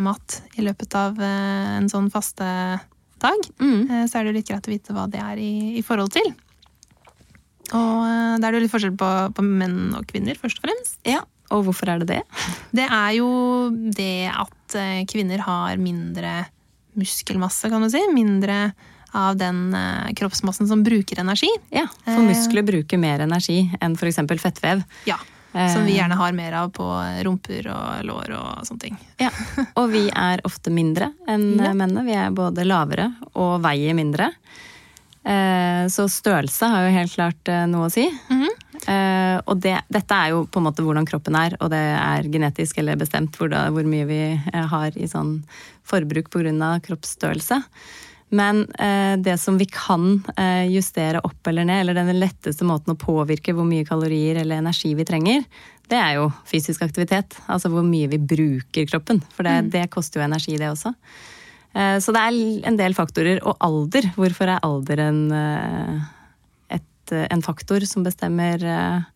mat 0.04 0.40
i 0.54 0.62
løpet 0.62 0.94
av 0.98 1.18
eh, 1.18 1.72
en 1.78 1.88
sånn 1.90 2.10
faste 2.12 2.46
dag, 3.20 3.50
mm. 3.60 3.80
eh, 3.90 4.04
så 4.10 4.20
er 4.20 4.28
det 4.28 4.38
litt 4.38 4.48
greit 4.50 4.68
å 4.68 4.72
vite 4.72 4.96
hva 4.96 5.06
det 5.10 5.20
er 5.22 5.40
i, 5.42 5.52
i 5.80 5.82
forhold 5.86 6.12
til. 6.14 6.30
Og 7.70 7.98
eh, 8.06 8.36
da 8.40 8.46
er 8.46 8.48
det 8.48 8.60
jo 8.60 8.64
litt 8.64 8.74
forskjell 8.74 8.96
på, 8.98 9.10
på, 9.36 9.44
menn 9.46 9.92
og 9.98 10.06
kvinner, 10.10 10.38
først 10.38 10.60
og 10.60 10.68
fremst. 10.68 10.96
Ja, 11.08 11.22
Og 11.54 11.66
hvorfor 11.68 11.92
er 11.92 12.02
det 12.02 12.10
det? 12.10 12.22
Det 12.76 12.86
er 12.86 13.10
jo 13.18 13.28
det 13.70 14.30
at 14.30 14.78
eh, 14.78 15.02
kvinner 15.10 15.44
har 15.46 15.82
mindre 15.82 16.44
muskelmasse, 16.98 17.70
kan 17.70 17.84
du 17.84 17.90
si. 17.92 18.02
Mindre 18.14 18.72
av 19.16 19.38
den 19.38 19.74
eh, 19.74 20.10
kroppsmassen 20.18 20.68
som 20.70 20.84
bruker 20.86 21.22
energi. 21.22 21.50
Ja, 21.74 21.86
for 22.06 22.26
muskler 22.26 22.66
bruker 22.66 23.00
mer 23.02 23.22
energi 23.26 23.64
enn 23.82 23.98
f.eks. 23.98 24.22
fettvev. 24.42 24.82
Ja, 25.10 25.18
som 25.52 25.84
vi 25.84 25.92
eh. 25.92 25.96
gjerne 25.98 26.14
har 26.14 26.32
mer 26.32 26.56
av 26.62 26.70
på 26.74 26.86
rumper 27.26 27.66
og 27.72 28.04
lår 28.06 28.34
og 28.38 28.66
sånne 28.68 28.84
ting. 28.84 28.98
Ja, 29.20 29.30
Og 29.80 29.90
vi 29.92 30.06
er 30.08 30.42
ofte 30.46 30.72
mindre 30.74 31.10
enn 31.28 31.52
ja. 31.58 31.72
mennene. 31.74 32.04
Vi 32.06 32.16
er 32.16 32.34
både 32.34 32.66
lavere 32.66 33.10
og 33.34 33.58
veier 33.64 33.96
mindre. 33.98 34.30
Eh, 35.20 35.84
så 35.92 36.06
størrelse 36.08 36.70
har 36.70 36.86
jo 36.86 36.94
helt 36.94 37.14
klart 37.16 37.50
eh, 37.50 37.66
noe 37.68 37.88
å 37.88 37.92
si. 37.92 38.06
Mm 38.30 38.42
-hmm. 38.42 38.56
Og 39.44 39.56
det, 39.60 39.82
dette 39.88 40.14
er 40.14 40.30
jo 40.30 40.46
på 40.46 40.58
en 40.58 40.64
måte 40.64 40.82
hvordan 40.82 41.06
kroppen 41.06 41.36
er, 41.36 41.54
og 41.60 41.70
det 41.70 41.76
er 41.76 42.22
genetisk 42.32 42.78
eller 42.78 42.96
bestemt 42.96 43.36
hvor, 43.36 43.48
da, 43.48 43.68
hvor 43.70 43.84
mye 43.84 44.04
vi 44.04 44.40
har 44.52 44.96
i 44.96 45.06
sånn 45.06 45.44
forbruk 45.84 46.30
pga. 46.30 46.80
kroppsstørrelse. 46.80 47.62
Men 48.30 48.62
eh, 48.78 49.16
det 49.18 49.36
som 49.42 49.58
vi 49.58 49.66
kan 49.66 50.22
eh, 50.36 50.70
justere 50.70 51.22
opp 51.26 51.46
eller 51.50 51.66
ned, 51.66 51.80
eller 51.80 51.98
den 51.98 52.20
letteste 52.20 52.66
måten 52.66 52.94
å 52.94 53.00
påvirke 53.00 53.54
hvor 53.56 53.66
mye 53.66 53.86
kalorier 53.88 54.38
eller 54.38 54.62
energi 54.62 54.92
vi 54.94 55.06
trenger, 55.06 55.42
det 55.90 55.98
er 55.98 56.20
jo 56.20 56.28
fysisk 56.46 56.84
aktivitet. 56.86 57.34
Altså 57.50 57.72
hvor 57.72 57.82
mye 57.86 58.10
vi 58.12 58.20
bruker 58.22 58.86
kroppen. 58.86 59.18
For 59.34 59.46
det, 59.46 59.56
mm. 59.58 59.70
det 59.74 59.84
koster 59.90 60.20
jo 60.20 60.28
energi, 60.28 60.54
det 60.60 60.70
også. 60.70 60.94
Eh, 61.74 61.96
så 62.02 62.14
det 62.14 62.22
er 62.22 62.68
en 62.70 62.78
del 62.78 62.94
faktorer. 62.94 63.42
Og 63.42 63.58
alder. 63.66 64.12
Hvorfor 64.14 64.54
er 64.54 64.62
alder 64.66 65.02
en, 65.08 65.22
eh, 65.34 65.96
et, 66.78 67.16
en 67.26 67.42
faktor 67.42 67.86
som 67.90 68.06
bestemmer 68.06 68.62
eh, 68.62 69.00
eh, 69.00 69.08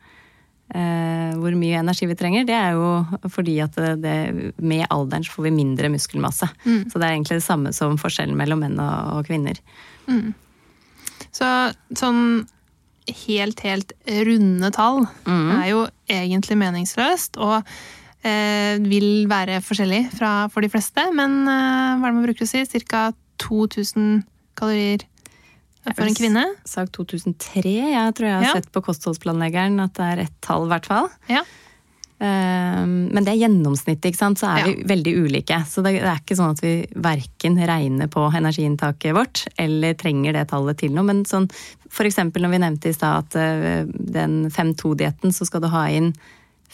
hvor 0.74 1.54
mye 1.60 1.76
energi 1.78 2.06
vi 2.08 2.16
trenger, 2.18 2.46
det 2.48 2.54
er 2.56 2.72
jo 2.74 3.28
fordi 3.30 3.58
at 3.62 3.76
det, 4.00 4.14
med 4.58 4.86
alderen 4.88 5.26
så 5.26 5.34
får 5.34 5.44
vi 5.46 5.52
mindre 5.54 5.90
muskelmasse. 5.92 6.48
Mm. 6.64 6.78
Så 6.88 6.98
det 6.98 7.04
er 7.04 7.12
egentlig 7.12 7.36
det 7.38 7.44
samme 7.44 7.72
som 7.76 7.98
forskjellen 8.00 8.38
mellom 8.38 8.64
menn 8.64 8.80
og, 8.80 9.18
og 9.18 9.28
kvinner. 9.28 9.60
Mm. 10.08 10.32
Så 11.34 11.50
sånn 12.00 12.22
helt, 13.26 13.60
helt 13.60 13.92
runde 14.24 14.70
tall 14.74 15.04
mm. 15.28 15.50
er 15.58 15.68
jo 15.68 15.84
egentlig 16.10 16.58
meningsløst. 16.60 17.36
og 17.36 17.60
eh, 18.24 18.80
vil 18.84 19.26
være 19.30 19.60
forskjellig 19.64 20.06
fra, 20.16 20.34
for 20.52 20.64
de 20.64 20.70
fleste, 20.72 21.04
men 21.16 21.42
eh, 21.44 21.98
hva 21.98 22.08
er 22.08 22.12
det 22.12 22.16
man 22.16 22.26
bruker 22.26 22.46
å 22.46 22.50
si? 22.50 22.64
Ca. 22.88 23.10
2000 23.42 24.22
kalorier 24.54 25.02
for 25.90 26.06
en 26.06 26.16
kvinne? 26.16 26.46
Sagt 26.68 26.94
2003. 26.96 27.74
Jeg 27.92 28.16
tror 28.16 28.28
jeg 28.30 28.38
har 28.38 28.48
ja. 28.48 28.54
sett 28.56 28.70
på 28.72 28.82
kostholdsplanleggeren 28.86 29.82
at 29.84 29.94
det 29.98 30.08
er 30.14 30.24
ett 30.24 30.40
tall, 30.44 30.68
i 30.68 30.72
hvert 30.72 30.88
fall. 30.88 31.10
Ja. 31.28 31.44
Ehm, 32.22 33.08
men 33.12 33.26
det 33.26 33.34
er 33.34 33.42
gjennomsnittet, 33.42 34.06
ikke 34.10 34.20
sant? 34.20 34.40
så 34.40 34.52
er 34.52 34.62
ja. 34.62 34.68
vi 34.70 34.86
veldig 34.88 35.14
ulike. 35.24 35.58
Så 35.68 35.82
det 35.84 35.96
er 35.98 36.20
ikke 36.20 36.38
sånn 36.38 36.54
at 36.54 36.62
vi 36.64 36.74
verken 37.04 37.58
regner 37.58 38.10
på 38.12 38.26
energiinntaket 38.30 39.16
vårt 39.16 39.44
eller 39.60 39.98
trenger 39.98 40.36
det 40.36 40.46
tallet 40.52 40.80
til 40.80 40.94
noe. 40.94 41.06
Men 41.10 41.24
sånn, 41.28 41.48
eksempel 42.04 42.44
når 42.44 42.54
vi 42.54 42.62
nevnte 42.64 42.92
i 42.92 42.96
stad 42.96 43.26
at 43.26 43.38
eh, 43.40 43.82
den 43.88 44.44
5-2-dietten, 44.54 45.34
så 45.34 45.48
skal 45.48 45.64
du 45.64 45.70
ha 45.74 45.88
inn 45.92 46.14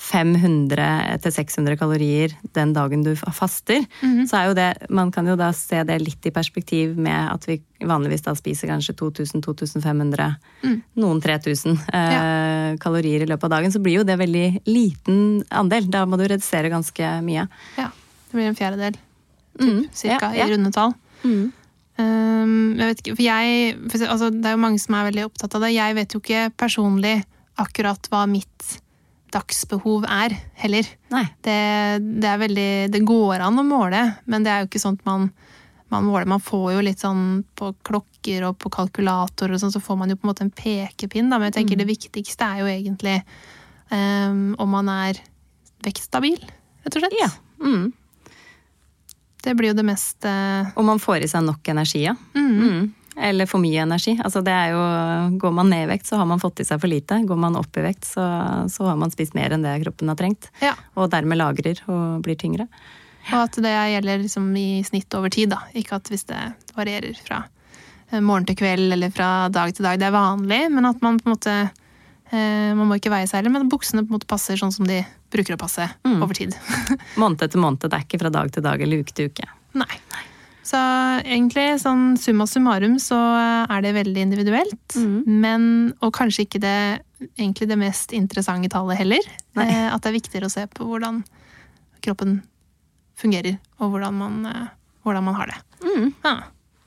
500-600 0.01 1.77
kalorier 1.77 2.33
den 2.57 2.73
dagen 2.73 3.03
du 3.05 3.13
faster, 3.17 3.85
mm 4.01 4.13
-hmm. 4.17 4.27
så 4.27 4.37
er 4.37 4.47
jo 4.49 4.55
det 4.55 4.91
Man 4.91 5.11
kan 5.13 5.27
jo 5.27 5.37
da 5.37 5.53
se 5.53 5.85
det 5.85 5.99
litt 6.01 6.27
i 6.27 6.31
perspektiv 6.31 6.97
med 6.97 7.33
at 7.33 7.49
vi 7.49 7.61
vanligvis 7.81 8.23
da 8.23 8.35
spiser 8.35 8.69
kanskje 8.69 8.95
2000-2500, 8.95 10.35
mm. 10.63 10.83
noen 10.95 11.21
3000 11.21 11.79
eh, 11.93 12.13
ja. 12.13 12.77
kalorier 12.81 13.23
i 13.23 13.27
løpet 13.27 13.45
av 13.45 13.51
dagen. 13.51 13.73
Så 13.73 13.79
blir 13.79 13.95
jo 13.95 14.03
det 14.03 14.17
veldig 14.19 14.63
liten 14.67 15.45
andel. 15.51 15.91
Da 15.91 16.07
må 16.07 16.17
du 16.17 16.29
redusere 16.29 16.69
ganske 16.69 17.23
mye. 17.23 17.49
Ja. 17.77 17.91
Det 18.31 18.37
blir 18.37 18.47
en 18.49 18.57
fjerdedel, 18.57 18.93
typ, 19.59 19.69
mm. 19.69 19.89
cirka, 19.93 20.35
ja, 20.35 20.35
ja. 20.35 20.47
i 20.47 20.53
runde 20.53 20.73
tall. 20.73 20.95
Mm. 21.25 21.53
Um, 21.99 22.79
jeg 22.79 22.87
vet 22.87 23.01
ikke, 23.01 23.17
for 23.17 23.23
jeg 23.23 23.75
for, 23.91 24.05
altså, 24.07 24.31
Det 24.31 24.47
er 24.47 24.51
jo 24.51 24.65
mange 24.65 24.79
som 24.79 24.95
er 24.95 25.11
veldig 25.11 25.25
opptatt 25.25 25.55
av 25.55 25.61
det. 25.61 25.75
Jeg 25.75 25.95
vet 25.95 26.15
jo 26.15 26.21
ikke 26.21 26.51
personlig 26.57 27.25
akkurat 27.61 28.09
hva 28.09 28.25
mitt 28.31 28.81
dagsbehov 29.35 30.07
er, 30.09 30.35
heller. 30.61 30.89
Det, 31.43 31.57
det, 32.03 32.27
er 32.27 32.41
veldig 32.41 32.71
Det 32.93 33.03
går 33.07 33.45
an 33.47 33.61
å 33.61 33.67
måle, 33.67 34.03
men 34.31 34.47
det 34.47 34.53
er 34.53 34.65
jo 34.65 34.71
ikke 34.71 34.83
at 34.91 35.07
man, 35.07 35.29
man 35.93 36.07
måler. 36.07 36.29
Man 36.31 36.43
får 36.45 36.67
jo 36.75 36.85
litt 36.87 37.05
sånn 37.05 37.25
på 37.59 37.73
klokker 37.87 38.49
og 38.49 38.59
på 38.63 38.73
kalkulator 38.75 39.55
og 39.55 39.63
sånn, 39.63 39.75
så 39.75 39.83
får 39.83 40.01
man 40.03 40.13
jo 40.13 40.19
på 40.19 40.27
en 40.27 40.33
måte 40.33 40.47
en 40.47 40.55
pekepinn, 40.55 41.31
da. 41.31 41.39
Men 41.39 41.51
jeg 41.51 41.61
tenker 41.61 41.79
mm. 41.79 41.83
det 41.85 41.91
viktigste 41.93 42.51
er 42.51 42.63
jo 42.63 42.71
egentlig 42.73 43.17
um, 43.93 44.55
om 44.61 44.77
man 44.79 44.91
er 44.93 45.23
vektstabil, 45.87 46.39
rett 46.85 46.97
og 46.97 47.05
slett. 47.05 47.19
Ja. 47.21 47.33
Mm. 47.63 47.91
Det 49.41 49.55
blir 49.57 49.73
jo 49.73 49.77
det 49.79 49.87
mest 49.89 50.27
uh... 50.29 50.69
Om 50.77 50.91
man 50.91 51.01
får 51.01 51.25
i 51.25 51.31
seg 51.31 51.47
nok 51.47 51.69
energi, 51.73 52.03
ja. 52.05 52.17
Mm. 52.37 52.91
Eller 53.17 53.47
for 53.51 53.63
mye 53.63 53.83
energi. 53.83 54.15
Altså 54.23 54.43
det 54.45 54.53
er 54.55 54.73
jo, 54.75 54.83
går 55.43 55.55
man 55.55 55.71
ned 55.73 55.87
i 55.87 55.91
vekt, 55.91 56.07
så 56.07 56.21
har 56.21 56.29
man 56.31 56.41
fått 56.43 56.63
i 56.63 56.67
seg 56.67 56.81
for 56.83 56.91
lite. 56.91 57.19
Går 57.27 57.41
man 57.41 57.59
opp 57.59 57.77
i 57.77 57.85
vekt, 57.85 58.07
så, 58.07 58.25
så 58.71 58.87
har 58.87 58.99
man 59.01 59.13
spist 59.13 59.35
mer 59.35 59.55
enn 59.55 59.67
det 59.67 59.81
kroppen 59.85 60.13
har 60.13 60.19
trengt. 60.21 60.51
Ja. 60.63 60.77
Og 60.95 61.11
dermed 61.13 61.41
lagrer 61.41 61.83
og 61.91 62.23
blir 62.25 62.39
tyngre. 62.39 62.69
Og 63.29 63.43
at 63.43 63.59
det 63.63 63.73
gjelder 63.73 64.23
liksom 64.23 64.49
i 64.57 64.83
snitt 64.87 65.15
over 65.19 65.33
tid, 65.33 65.53
da. 65.53 65.61
Ikke 65.77 65.99
at 65.99 66.09
hvis 66.11 66.27
det 66.31 66.39
varierer 66.77 67.19
fra 67.21 67.43
eh, 68.11 68.23
morgen 68.23 68.49
til 68.49 68.59
kveld 68.63 68.95
eller 68.95 69.13
fra 69.15 69.51
dag 69.53 69.75
til 69.75 69.87
dag. 69.87 70.01
Det 70.01 70.09
er 70.09 70.17
vanlig, 70.17 70.63
men 70.73 70.89
at 70.89 71.03
man 71.05 71.21
på 71.21 71.29
en 71.29 71.35
måte 71.35 71.57
eh, 71.61 72.71
Man 72.79 72.87
må 72.89 73.01
ikke 73.01 73.13
veie 73.13 73.29
seg 73.29 73.43
heller, 73.43 73.59
men 73.59 73.71
buksene 73.71 74.07
på 74.07 74.15
en 74.15 74.19
måte 74.19 74.31
passer 74.31 74.59
sånn 74.61 74.75
som 74.75 74.89
de 74.89 75.03
bruker 75.31 75.55
å 75.55 75.61
passe 75.61 75.87
mm. 76.07 76.19
over 76.23 76.35
tid. 76.35 76.57
måned 77.21 77.43
etter 77.43 77.61
måned. 77.61 77.85
Det 77.87 77.95
er 77.95 78.07
ikke 78.07 78.23
fra 78.23 78.33
dag 78.35 78.51
til 78.55 78.67
dag 78.67 78.83
eller 78.83 79.05
uke 79.05 79.15
til 79.15 79.31
uke. 79.31 79.47
Nei. 79.79 79.93
Så 80.71 80.79
egentlig, 81.25 81.65
sånn 81.83 82.15
summa 82.21 82.47
summarum, 82.47 82.95
så 83.03 83.17
er 83.65 83.83
det 83.83 83.95
veldig 83.97 84.23
individuelt. 84.23 84.95
Mm. 84.95 85.41
Men, 85.43 85.65
og 86.05 86.13
kanskje 86.15 86.45
ikke 86.47 86.61
det, 86.63 86.77
egentlig 87.33 87.67
det 87.71 87.79
mest 87.81 88.15
interessante 88.15 88.71
tallet 88.71 89.01
heller. 89.01 89.27
Eh, 89.59 89.89
at 89.91 89.99
det 90.05 90.13
er 90.13 90.19
viktigere 90.21 90.51
å 90.51 90.53
se 90.53 90.67
på 90.71 90.87
hvordan 90.87 91.25
kroppen 92.05 92.39
fungerer, 93.21 93.59
og 93.81 93.97
hvordan 93.97 94.17
man, 94.17 94.39
eh, 94.47 94.71
hvordan 95.05 95.27
man 95.27 95.39
har 95.41 95.51
det. 95.51 95.59
Mm. 95.83 96.07
Ja. 96.23 96.37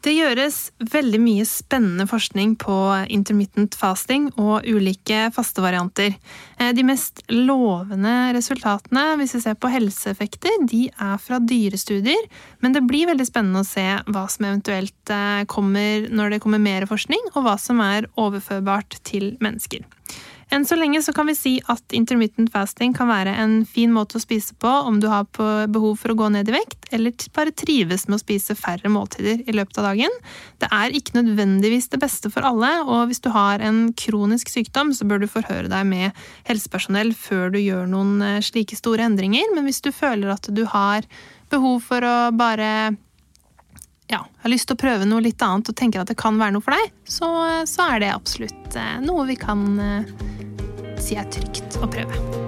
Det 0.04 0.12
gjøres 0.12 0.58
veldig 0.92 1.20
mye 1.24 1.44
spennende 1.48 2.04
forskning 2.10 2.58
på 2.60 2.76
intermittent 3.14 3.78
fasting 3.80 4.26
og 4.36 4.66
ulike 4.68 5.30
fastevarianter. 5.32 6.18
Eh, 6.60 6.74
de 6.76 6.84
mest 6.84 7.22
lovende 7.32 8.34
resultatene, 8.36 9.06
hvis 9.22 9.38
vi 9.38 9.42
ser 9.46 9.56
på 9.56 9.72
helseeffekter, 9.72 10.58
de 10.68 10.90
er 10.92 11.16
fra 11.24 11.40
dyrestudier, 11.40 12.28
men 12.60 12.76
det 12.76 12.84
blir 12.90 13.08
veldig 13.14 13.30
spennende 13.30 13.64
å 13.64 13.70
se 13.70 13.88
hva 14.12 14.26
som 14.28 14.50
eventuelt 14.50 15.16
eh, 15.16 15.48
kommer 15.48 16.10
når 16.12 16.36
det 16.36 16.44
kommer 16.44 16.60
mer 16.60 16.90
forskning, 16.90 17.32
og 17.32 17.48
hva 17.48 17.56
som 17.62 17.80
er 17.86 18.12
overførbart 18.20 19.00
til 19.08 19.38
mennesker. 19.40 19.88
Enn 20.54 20.66
så 20.70 20.76
lenge 20.78 21.02
så 21.02 21.14
kan 21.16 21.26
vi 21.26 21.34
si 21.34 21.52
at 21.72 21.96
intermittent 21.98 22.52
fasting 22.54 22.92
kan 22.94 23.10
være 23.10 23.32
en 23.42 23.56
fin 23.66 23.90
måte 23.94 24.20
å 24.20 24.22
spise 24.22 24.54
på 24.62 24.70
om 24.70 25.00
du 25.02 25.08
har 25.10 25.26
behov 25.34 25.96
for 25.98 26.14
å 26.14 26.18
gå 26.20 26.28
ned 26.36 26.52
i 26.52 26.54
vekt, 26.54 26.92
eller 26.94 27.16
bare 27.34 27.56
trives 27.58 28.06
med 28.06 28.20
å 28.20 28.22
spise 28.22 28.54
færre 28.58 28.92
måltider 28.94 29.42
i 29.50 29.56
løpet 29.56 29.80
av 29.82 29.88
dagen. 29.90 30.14
Det 30.62 30.70
er 30.70 30.94
ikke 30.94 31.18
nødvendigvis 31.18 31.90
det 31.90 32.02
beste 32.04 32.30
for 32.34 32.46
alle, 32.46 32.70
og 32.86 33.08
hvis 33.10 33.24
du 33.26 33.32
har 33.34 33.64
en 33.66 33.88
kronisk 33.98 34.54
sykdom, 34.54 34.94
så 34.94 35.08
bør 35.10 35.24
du 35.24 35.32
forhøre 35.32 35.72
deg 35.72 35.90
med 35.90 36.26
helsepersonell 36.50 37.16
før 37.18 37.56
du 37.56 37.58
gjør 37.64 37.90
noen 37.90 38.22
eh, 38.22 38.42
slike 38.46 38.78
store 38.78 39.08
endringer. 39.10 39.50
Men 39.58 39.66
hvis 39.66 39.82
du 39.82 39.90
føler 39.90 40.36
at 40.36 40.52
du 40.54 40.68
har 40.70 41.10
behov 41.50 41.82
for 41.88 42.06
å 42.06 42.16
bare 42.38 42.94
ja, 44.12 44.22
har 44.44 44.52
lyst 44.52 44.68
til 44.70 44.78
å 44.78 44.84
prøve 44.84 45.08
noe 45.08 45.24
litt 45.24 45.42
annet 45.46 45.72
og 45.72 45.78
tenker 45.80 46.04
at 46.04 46.12
det 46.12 46.20
kan 46.20 46.40
være 46.40 46.58
noe 46.58 46.66
for 46.66 46.76
deg, 46.76 46.94
så, 47.08 47.30
så 47.70 47.90
er 47.94 48.04
det 48.04 48.14
absolutt 48.14 48.80
eh, 48.80 48.96
noe 49.04 49.28
vi 49.30 49.40
kan 49.40 49.68
eh, 49.80 50.16
si 51.02 51.20
er 51.20 51.30
trygt 51.32 51.80
å 51.82 51.90
prøve. 51.92 52.43